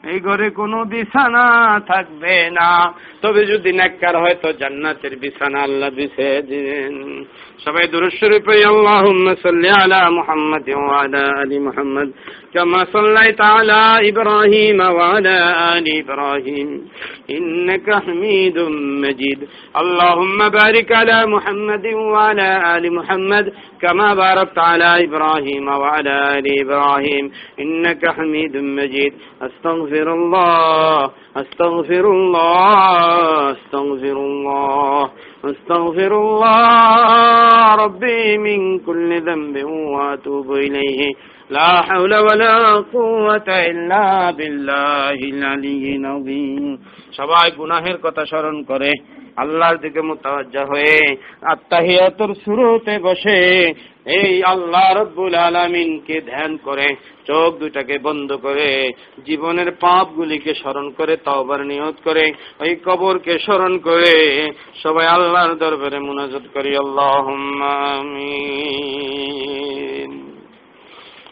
এই 0.03 0.19
ঘরে 0.19 0.49
কোনো 0.49 0.85
বিছানা 0.85 1.79
থাকবে 1.79 2.49
না। 2.49 2.93
তবে 3.21 3.45
যদি 3.45 3.73
নেককার 3.73 4.17
হয় 4.17 4.35
তো 4.41 4.53
জান্নাতের 4.53 5.17
বিছানা 5.17 5.59
আল্লাহ 5.59 5.89
দিছে 5.89 6.41
দিন 6.41 7.25
সবাই 7.65 7.87
দুরুশ্বরী 7.87 8.39
আল্লাহ 8.63 9.03
সাল্লি 9.41 9.69
আলা 9.69 10.09
মোহাম্মদ 10.09 10.69
আলা 10.69 11.41
আলী 11.41 11.59
মুহাম্মাদ। 11.59 12.09
كما 12.57 12.85
صليت 12.93 13.41
على 13.41 14.09
إبراهيم 14.09 14.79
وعلى 14.79 15.37
آل 15.77 15.97
إبراهيم. 15.97 16.89
إنك 17.29 18.03
حميد 18.03 18.59
مجيد. 19.03 19.47
اللهم 19.77 20.49
بارك 20.49 20.91
على 20.91 21.25
محمد 21.25 21.85
وعلى 21.85 22.77
آل 22.77 22.95
محمد 22.95 23.53
كما 23.81 24.13
باركت 24.13 24.57
على 24.57 25.03
إبراهيم 25.03 25.67
وعلى 25.67 26.39
آل 26.39 26.61
إبراهيم. 26.61 27.31
إنك 27.59 28.09
حميد 28.09 28.57
مجيد. 28.57 29.13
أستغفر 29.41 30.13
الله. 30.13 31.11
أستغفر 31.37 32.11
الله. 32.11 33.51
أستغفر 33.51 34.17
الله. 34.17 35.09
أستغفر 35.45 36.11
الله. 36.21 37.75
ربي 37.75 38.37
من 38.37 38.79
كل 38.79 39.21
ذنب 39.21 39.63
وأتوب 39.63 40.51
إليه. 40.51 41.36
لا 41.49 41.81
حول 41.81 42.15
ولا 42.15 42.83
قوة 42.93 43.47
إلا 43.47 44.31
بالله 44.31 45.19
العلي 45.33 45.95
العظيم। 45.95 46.77
সবাই 47.17 47.51
গুনাহের 47.51 47.97
কথা 48.03 48.25
স্মরণ 48.25 48.63
করে, 48.63 48.91
আল্লাহর 49.35 49.77
দিকে 49.77 50.01
মুতাওয়াজ্জা 50.01 50.65
হয়ে 50.65 51.15
আত্তাহিয়াতুর 51.41 52.35
শুরুতে 52.45 52.99
বসে 52.99 53.73
এই 54.05 54.43
আল্লাহ 54.43 55.01
রব্বুল 55.01 55.35
আলামিনকে 55.35 56.21
ধ্যান 56.21 56.57
করে, 56.63 56.95
চোখ 57.27 57.57
দুটাকে 57.57 57.99
বন্ধ 57.99 58.33
করে, 58.33 58.91
জীবনের 59.25 59.71
পাপ 59.71 60.07
গুলিকে 60.15 60.53
স্মরণ 60.53 60.89
করে, 60.89 61.17
তাওবার 61.17 61.65
নিয়ত 61.65 61.95
করে, 62.03 62.33
ওই 62.59 62.75
কবরকে 62.85 63.39
স্মরণ 63.39 63.77
করে 63.77 64.47
সবাই 64.83 65.05
আল্লাহর 65.05 65.55
দরবারে 65.55 65.99
মুনাজাত 65.99 66.43
করি। 66.53 66.77
আল্লাহ 66.77 67.35
আমিন। 67.97 70.26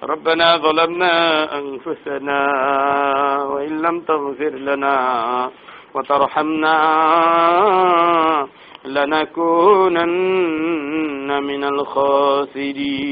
ربنا 0.03 0.57
ظلمنا 0.57 1.13
أنفسنا 1.57 2.53
وإن 3.43 3.81
لم 3.81 4.01
تغفر 4.01 4.49
لنا 4.49 5.51
وترحمنا 5.95 6.77
لنكونن 8.85 10.03
من 11.43 11.63
الخاسرين. 11.63 13.05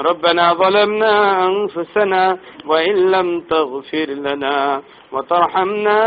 ربنا 0.00 0.54
ظلمنا 0.54 1.46
أنفسنا 1.46 2.38
وإن 2.66 3.10
لم 3.10 3.40
تغفر 3.40 4.06
لنا 4.06 4.82
وترحمنا 5.12 6.00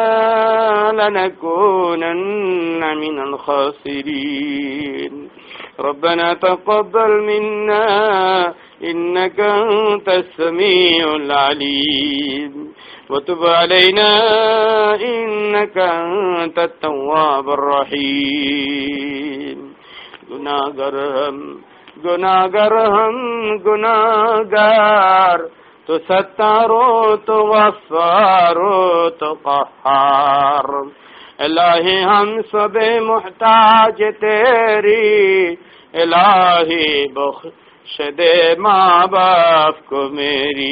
لنكونن 0.94 2.98
من 2.98 3.20
الخاسرين. 3.20 5.30
ربنا 5.80 6.34
تقبل 6.34 7.22
منا 7.22 8.54
إنك 8.84 9.40
أنت 9.40 10.10
السميع 10.10 11.16
العليم. 11.16 12.74
وتب 13.10 13.46
علينا 13.46 14.12
إنك 14.96 15.78
أنت 15.78 16.60
التواب 16.60 17.50
الرحيم. 17.50 18.96
गुनागर 20.30 20.96
हम 21.16 21.38
गुनागर 22.04 22.74
हम 22.96 23.16
गुनागार 23.68 25.40
تو 25.88 25.98
ستارو 25.98 27.16
تو 27.16 27.38
وفارو 27.48 29.10
تو 29.10 29.34
قحار 29.46 30.68
الہی 31.40 31.96
ہم 32.04 32.30
سب 32.52 32.78
محتاج 33.04 34.02
تیری 34.20 35.56
الہی 35.94 36.88
بخش 37.14 38.00
دے 38.18 38.34
ماں 38.60 39.08
باپ 39.08 39.86
کو 39.88 40.04
میری 40.10 40.72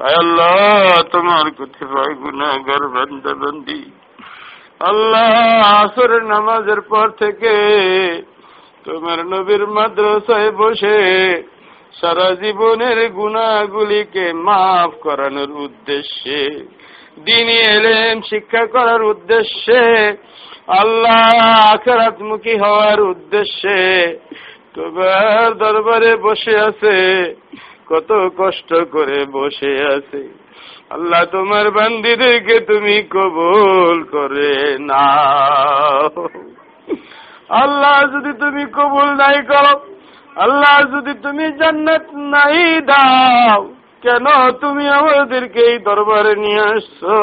اے 0.00 0.14
اللہ 0.14 0.94
تمہار 1.12 1.50
کو 1.58 1.66
تھوائے 1.68 2.14
گناہ 2.20 2.56
گر 2.66 2.86
بند 2.94 3.26
بندی 3.38 3.82
আল্লাহ 4.82 5.30
আসর 5.72 6.12
নামাজের 6.24 6.80
পর 6.88 7.06
থেকে 7.16 7.54
তোমার 8.84 9.18
নবীর 9.26 9.62
মাদ্রাসায় 9.76 10.50
বসে 10.58 10.98
সারা 11.94 12.28
জীবনের 12.42 12.98
গুণাগুলিকে 13.16 14.24
মাফ 14.46 14.90
করানোর 15.02 15.50
উদ্দেশ্যে 15.66 16.40
দিনী 17.26 17.58
এলেম 17.76 18.16
শিক্ষা 18.30 18.64
করার 18.66 19.02
উদ্দেশ্যে, 19.02 19.82
আল্লাহ 20.80 21.22
আখরাতমুখী 21.74 22.54
হওয়ার 22.58 23.00
উদ্দেশ্যে। 23.12 23.78
তোমার 24.74 25.48
দরবারে 25.58 26.12
বসে 26.16 26.54
আছে, 26.68 26.96
কত 27.90 28.10
কষ্ট 28.38 28.70
করে 28.92 29.18
বসে 29.32 29.72
আছে। 29.96 30.20
আল্লাহ 30.90 31.22
তোমার 31.24 31.66
বান্দিদেরকে 31.70 32.56
তুমি 32.60 32.96
কবুল 33.10 33.96
করে 34.16 34.54
না 34.90 35.08
আল্লাহ 37.62 37.96
যদি 38.14 38.32
তুমি 38.38 38.62
কবুল 38.78 39.08
নাই 39.22 39.38
করো, 39.50 39.74
আল্লাহ 40.36 40.76
যদি 40.94 41.12
তুমি 41.22 41.46
জান্নাত 41.60 42.06
নাই 42.34 42.80
দাও 42.80 43.60
কেন 44.02 44.26
তুমি 44.60 44.88
আমাদেরকে 44.88 45.60
এই 45.60 45.78
দরবারে 45.78 46.34
নিয়ে 46.36 46.60
আসছো? 46.60 47.14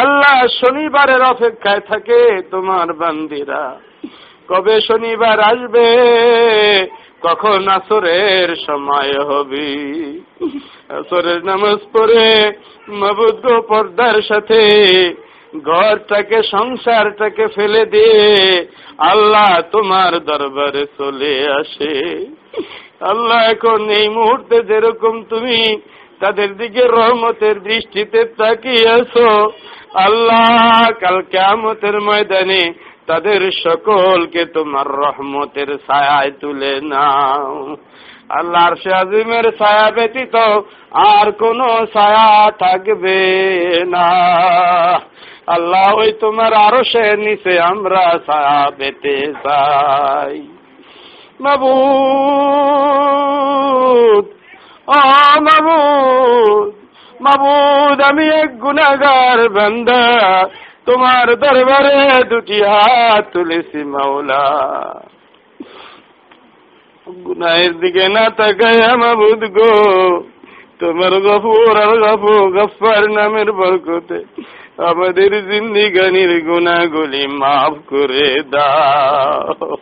আল্লাহ 0.00 0.36
শনিবারের 0.60 1.22
অপেক্ষায় 1.22 1.80
থাকে 1.80 2.42
তোমার 2.50 2.92
বান্দিরা। 2.92 3.76
কবে 4.48 4.80
শনিবার 4.80 5.40
আসবে? 5.40 5.88
কখন 7.22 7.68
আসরের 7.68 8.56
সময় 8.66 9.12
হবে? 9.24 9.68
আসরের 10.88 11.44
নামাজ 11.44 11.78
পড়ে 11.92 12.52
মবুদ্ধ 12.88 13.44
পর্দার 13.68 14.16
সাথে 14.22 14.60
ঘরটাকে, 15.64 16.38
সংসারটাকে 16.50 17.46
ফেলে 17.46 17.86
দিয়ে 17.86 18.22
আল্লাহ 18.98 19.60
তোমার 19.72 20.12
দরবারে 20.24 20.84
চলে 20.98 21.34
আসে। 21.60 21.94
আল্লাহ, 23.00 23.50
এখন 23.50 23.90
এই 23.90 24.08
মুহূর্তে 24.08 24.62
যেরকম 24.62 25.22
তুমি 25.22 25.82
তাদের 26.20 26.56
দিকে 26.56 26.80
রহমতের 26.80 27.60
দৃষ্টিতে 27.60 28.24
তাকিয়ে 28.24 28.88
আল্লাহ, 29.94 30.90
কাল 31.00 31.22
কেমতের 31.22 32.00
ময়দানে 32.00 32.72
তাদের 33.06 33.50
সকলকে 33.50 34.44
তোমার 34.44 34.86
রহমতের 34.86 35.66
ছায়ায় 35.66 36.30
তুলে 36.30 36.80
নাও। 36.80 37.76
আল্লাহর 38.28 38.74
আজিমের 38.92 39.56
ছায়া 39.58 39.90
ব্যতীত 39.90 40.36
আর 40.92 41.32
কোন 41.32 41.86
ছায়া 41.92 42.50
থাকবে 42.50 43.20
না। 43.84 44.08
আল্লাহ, 45.46 45.94
ওই 45.94 46.12
তোমার 46.20 46.52
আরও 46.54 46.84
সে 46.84 47.16
নিচে 47.16 47.60
আমরা 47.60 48.18
ছায়া 48.26 48.70
পেতে 48.78 49.32
চাই। 49.42 50.53
মাবুদ। 51.44 53.04
ও 54.88 54.96
মাবুদ 55.48 56.68
মাবুদ, 57.24 57.98
আমি 58.10 58.24
এক 58.42 58.50
গুনাগার 58.64 59.40
বান্দা। 59.56 60.02
তোমার 60.86 61.26
দরবারে 61.42 61.96
দুটি 62.30 62.58
হাত 62.70 63.24
তুলেছি 63.32 63.80
মাওলা। 63.92 64.44
গুনাহের 67.06 67.72
দিকে 67.82 68.04
না 68.14 68.24
তাকায় 68.38 68.82
মাবুদ 69.02 69.42
গো, 69.56 69.72
তোমার 70.80 71.14
গফুর 71.26 71.74
আর 71.84 71.92
গফু 72.04 72.34
গফার 72.56 73.02
নামের 73.16 73.48
বরকতে 73.58 74.18
আমাদের 74.90 75.32
জিন্দিগানির 75.48 76.32
গুনাগুলি 76.48 77.22
মাফ 77.40 77.74
করে 77.90 78.28
দাও। 78.52 79.76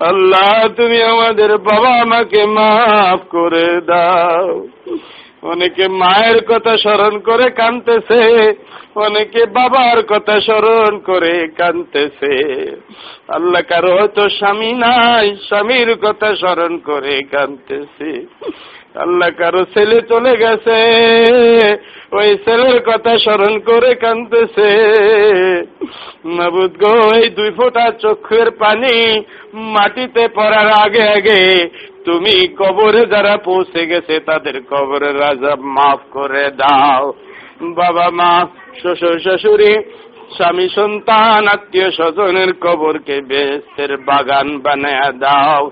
আল্লাহ, 0.00 0.68
তুমি 0.76 1.02
আমাদের 1.02 1.58
বাবা 1.58 2.04
মাকে 2.04 2.46
মাফ 2.46 3.20
করে 3.30 3.80
দাও। 3.80 4.66
অনেকে 5.42 5.88
মায়ের 5.88 6.44
কথা 6.44 6.76
স্মরণ 6.76 7.18
করে 7.18 7.50
কানতেছে 7.50 8.22
অনেকে 8.96 9.46
বাবার 9.46 9.98
কথা 10.02 10.40
স্মরণ 10.40 10.98
করে 10.98 11.48
কানতেছে 11.56 12.34
আল্লাহ 13.28 13.62
কারও 13.68 13.98
হয়তো 13.98 14.28
স্বামী 14.28 14.72
নাই, 14.72 15.36
স্বামীর 15.48 15.96
কথা 15.96 16.28
স্মরণ 16.36 16.78
করে 16.78 17.22
কানতেছে 17.30 18.10
আল্লাহ 18.98 19.30
কারও 19.38 19.62
ছেলে 19.64 19.98
চলে 20.08 20.32
গেছে। 20.36 20.78
ওই 22.12 22.28
ছেলের 22.44 22.78
কথা 22.80 23.12
স্মরণ 23.18 23.58
করে 23.58 23.94
কানতেছে 23.94 24.70
মাবুদ 26.24 26.72
গো, 26.82 26.94
এই 27.14 27.28
দুই 27.28 27.50
ফোঁটা 27.50 27.90
চোখের 28.02 28.50
পানি 28.50 28.94
মাটিতে 29.52 30.28
পড়ার 30.34 30.68
আগে 30.84 31.04
আগে 31.16 31.40
তুমি 32.04 32.34
কবরে 32.56 33.06
যারা 33.06 33.36
পৌঁছে 33.36 33.86
গেছে 33.86 34.20
তাদের 34.20 34.56
কবরের 34.70 35.20
রাজা 35.20 35.52
মাফ 35.60 36.00
করে 36.10 36.50
দাও। 36.50 37.12
বাবা 37.74 38.06
মা, 38.10 38.32
শ্বশুর 38.82 39.16
শাশুড়ি, 39.20 39.72
স্বামী 40.36 40.68
সন্তান, 40.74 41.48
আত্মীয় 41.48 41.90
স্বজনের 41.90 42.50
কবরকে 42.60 43.16
বেস্তের 43.20 43.96
বাগান 43.96 44.48
বানায় 44.58 45.12
দাও। 45.12 45.62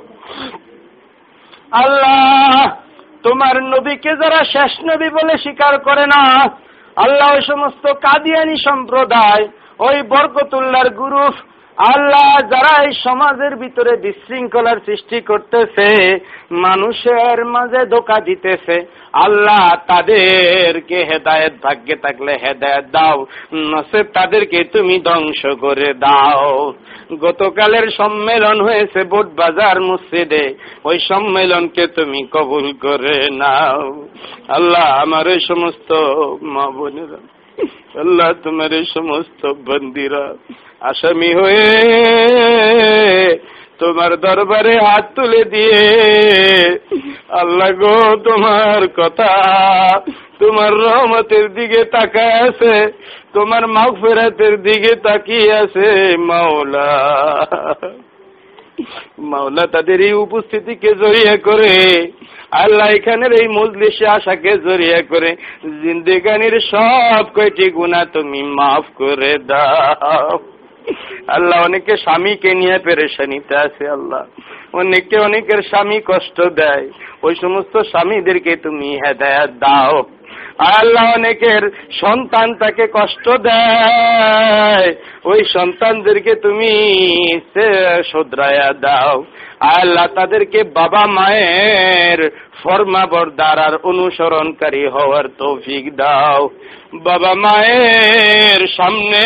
আল্লাহ! 1.70 2.86
তোমার 3.26 3.56
নবীকে 3.72 4.12
যারা 4.16 4.40
শেষ 4.44 4.72
নবী 4.90 5.08
বলে 5.08 5.34
স্বীকার 5.38 5.74
করে 5.78 6.04
না, 6.06 6.22
আল্লাহ 6.96 7.32
সমস্ত 7.46 7.84
কাদিয়ানি 8.04 8.56
সম্প্রদায়, 8.64 9.44
ওই 9.78 9.96
বরকতুল্লার 10.12 10.88
গ্রুপ 10.90 11.34
আল্লাহ 11.78 12.30
যারা 12.52 12.72
এই 12.86 12.92
সমাজের 13.06 13.54
ভিতরে 13.62 13.92
বিশৃঙ্খলার 14.04 14.78
সৃষ্টি 14.86 15.18
করতেছে, 15.30 15.88
মানুষের 16.50 17.38
মাঝে 17.54 17.80
ধোকা 17.92 18.18
দিতেছে, 18.28 18.76
আল্লাহ 19.24 19.64
তাদেরকে 19.90 20.98
হেদায়েত 21.10 21.54
ভাগ্যে 21.64 21.96
থাকলে 22.04 22.32
হেদায়েত 22.44 22.86
দাও 22.96 23.16
নসে 23.72 24.00
তাদেরকে 24.16 24.58
তুমি 24.74 24.96
ধ্বংস 25.08 25.42
করে 25.64 25.88
দাও। 26.04 26.74
গতকালের 27.24 27.86
সম্মেলন 28.00 28.56
হয়েছে 28.60 29.00
বোট 29.12 29.26
বাজার 29.40 29.76
মসজিদে, 29.80 30.44
ওই 30.84 30.96
সম্মেলনকে 31.10 31.84
তুমি 31.98 32.20
কবুল 32.34 32.66
করে 32.84 33.16
নাও। 33.42 33.82
আল্লাহ 34.48 34.86
আমার 35.04 35.24
এই 35.34 35.40
সমস্ত 35.50 35.90
মা 36.54 36.66
বোনেরা, 36.76 37.20
আল্লাহ 38.02 38.28
তোমার 38.44 38.70
এই 38.72 38.86
সমস্ত 38.96 39.40
বন্দিরা 39.66 40.24
আসামি 40.91 41.30
হয়ে 41.41 41.68
তোমার 43.80 44.12
দরবারে 44.24 44.74
হাত 44.87 45.05
তুলে 45.16 45.43
দিয়ে, 45.55 45.82
আল্লাহ 47.41 47.70
গো, 47.80 47.97
তোমার 48.28 48.82
কথা 49.01 49.32
তোমার 50.43 50.72
রহমতের 50.84 51.47
দিকে 51.59 51.80
তাকায় 51.95 52.37
আছে, 52.47 52.74
তোমার 53.37 53.62
মাগফিরাতের 53.76 54.55
দিকে 54.66 54.93
তাকিয়ে 55.07 55.51
আছে 55.62 55.89
মাওলা। 56.28 56.91
মাওলা 59.30 59.64
তাদের 59.74 59.99
এই 60.09 60.14
উপস্থিতিকে 60.24 60.91
জড়িয়ে 61.03 61.34
করে, 61.49 61.74
আল্লাহ 62.62 62.87
এখানের 62.99 63.32
এই 63.41 63.49
মজলিসে 63.59 64.07
আশাকে 64.16 64.53
জড়িয়ে 64.66 65.01
করে, 65.12 65.30
জিন্দেগানির 65.82 66.57
সব 66.72 67.24
কয়টি 67.37 67.66
গুণা 67.78 68.03
তুমি 68.14 68.41
মাফ 68.59 68.84
করে 69.01 69.32
দাও। 69.51 70.30
আল্লাহ 71.37 71.59
অনেকে 71.64 71.95
স্বামীকে 71.97 72.51
নিয়ে 72.61 72.76
পেরেশানিতে 72.87 73.55
আছে 73.57 73.84
আল্লাহ। 73.97 74.22
অনেকে 74.80 75.16
অনেকের 75.18 75.61
স্বামী 75.70 75.99
কষ্ট 76.11 76.39
দেয়, 76.61 76.87
ওই 77.26 77.34
সমস্ত 77.43 77.74
স্বামীদেরকে 77.91 78.53
তুমি 78.57 78.89
হেদায়াত 79.05 79.51
দাও। 79.64 79.97
আল্লাহ 80.78 81.05
অনেকের 81.14 81.62
সন্তান 82.01 82.49
তাকে 82.55 82.84
কষ্ট 82.93 83.26
দেয়, 83.49 84.89
ওই 85.30 85.41
সন্তানদেরকে 85.55 86.32
তুমি 86.45 86.72
শোধরায়া 88.11 88.68
দাও। 88.87 89.16
আল্লাহ 89.76 90.07
তাদেরকে 90.18 90.61
বাবা 90.78 91.03
মায়ের 91.16 92.20
ফরমাবরদার 92.62 93.59
আর 93.66 93.74
অনুসরণকারী 93.91 94.84
হওয়ার 94.95 95.26
তৌফিক 95.39 95.84
দাও। 95.97 96.43
বাবা 97.09 97.32
মায়ের 97.45 98.62
সামনে 98.76 99.22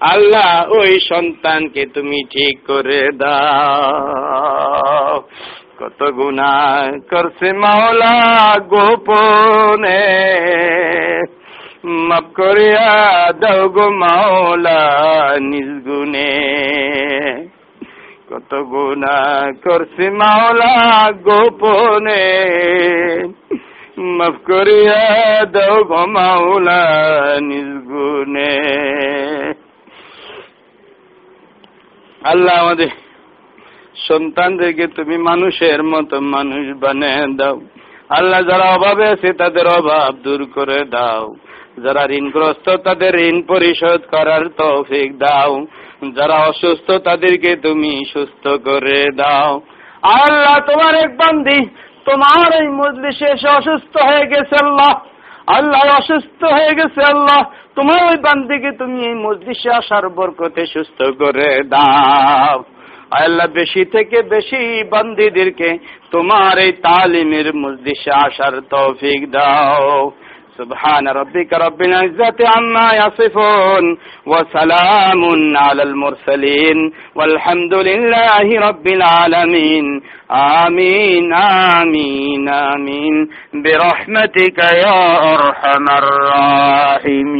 আল্লাহ 0.00 0.70
ওই 0.70 0.98
সন্তানকে 1.08 1.86
তুমি 1.86 2.24
ঠিক 2.24 2.66
করে 2.66 3.08
দাও। 3.18 5.22
কত 5.78 6.10
গুণা 6.10 6.82
করছে 7.10 7.52
মাওলা 7.52 8.58
গোপনে। 8.58 10.04
মাফ 11.84 12.24
করিয়া 12.34 13.32
দাও 13.32 13.68
গো 13.68 13.90
মাওলা 13.90 14.80
নিজগুনে 15.40 16.36
কত 18.30 18.54
গুণা 18.54 19.52
করছে 19.64 20.10
মাওলা 20.10 21.12
গোপনে। 21.12 22.44
মাফ 23.98 24.34
করিয়া 24.46 25.44
দাও 25.44 25.84
গো 25.84 26.06
মাওলা 26.06 26.86
নিজগুনে 27.40 28.78
আল্লাহ 32.24 32.60
আমাদের 32.60 32.88
সন্তানদেরকে 34.08 34.86
তুমি 34.86 35.18
মানুষের 35.18 35.82
মতো 35.82 36.20
মানুষ 36.20 36.76
বানিয়ে 36.76 37.36
দাও। 37.36 37.60
আল্লাহ 38.08 38.42
যারা 38.42 38.64
অভাবে 38.64 39.08
আছে, 39.08 39.32
তাদের 39.32 39.66
অভাব 39.66 40.14
দূর 40.14 40.46
করে 40.54 40.84
দাও। 40.84 41.34
যারা 41.82 42.06
ঋণগ্রস্ত, 42.10 42.76
তাদের 42.76 43.14
ঋণ 43.14 43.42
পরিশোধ 43.42 44.00
করার 44.10 44.48
তৌফিক 44.48 45.18
দাও। 45.18 45.66
যারা 46.16 46.34
অসুস্থ, 46.34 46.90
তাদেরকে 46.90 47.56
তুমি 47.56 48.04
সুস্থ 48.12 48.48
করে 48.48 49.04
দাও। 49.16 49.60
আল্লাহ 50.02 50.56
তোমার 50.72 50.94
এক 50.94 51.16
বান্দি, 51.16 51.66
তোমার 52.04 52.62
এই 52.62 52.68
মজলিসে 52.68 53.24
এসে 53.24 53.48
অসুস্থ 53.48 54.02
হয়ে 54.02 54.26
গেছে 54.26 54.66
আল্লাহ। 54.66 55.00
আল্লাহ 55.46 55.96
অসুস্থ 55.96 56.44
হয়ে 56.44 56.74
গেছে 56.74 57.16
আল্লাহ। 57.16 57.42
তোমার 57.78 58.00
ওই 58.10 58.16
বান্দিকে 58.16 58.70
তুমি 58.78 59.00
এই 59.06 59.14
মজলিসে 59.14 59.70
আসার 59.70 60.08
বরকতে 60.08 60.62
সুস্থ 60.66 60.98
করে 61.22 61.48
দাও। 61.68 62.62
আল্লাহ 63.10 63.46
বেশি 63.46 63.84
থেকে 63.84 64.22
বেশি 64.22 64.84
বান্দিদেরকে 64.84 65.78
তোমার 66.10 66.58
এই 66.58 66.72
তালিমের 66.72 67.48
মজলিসে 67.54 68.10
আসার 68.10 68.60
তৌফিক 68.70 69.30
দাও। 69.30 70.10
سبحان 70.58 71.08
ربك 71.08 71.52
رب 71.52 71.82
العزة 71.82 72.36
عما 72.56 72.90
يصفون 72.94 73.98
وسلام 74.26 75.22
على 75.56 75.82
المرسلين 75.82 76.92
والحمد 77.14 77.74
لله 77.74 78.60
رب 78.68 78.86
العالمين. 78.86 80.02
آمين 80.30 81.34
آمين 81.34 82.48
آمين. 82.48 83.28
برحمتك 83.54 84.58
يا 84.58 85.34
أرحم 85.34 85.84
الراحمين. 86.02 87.38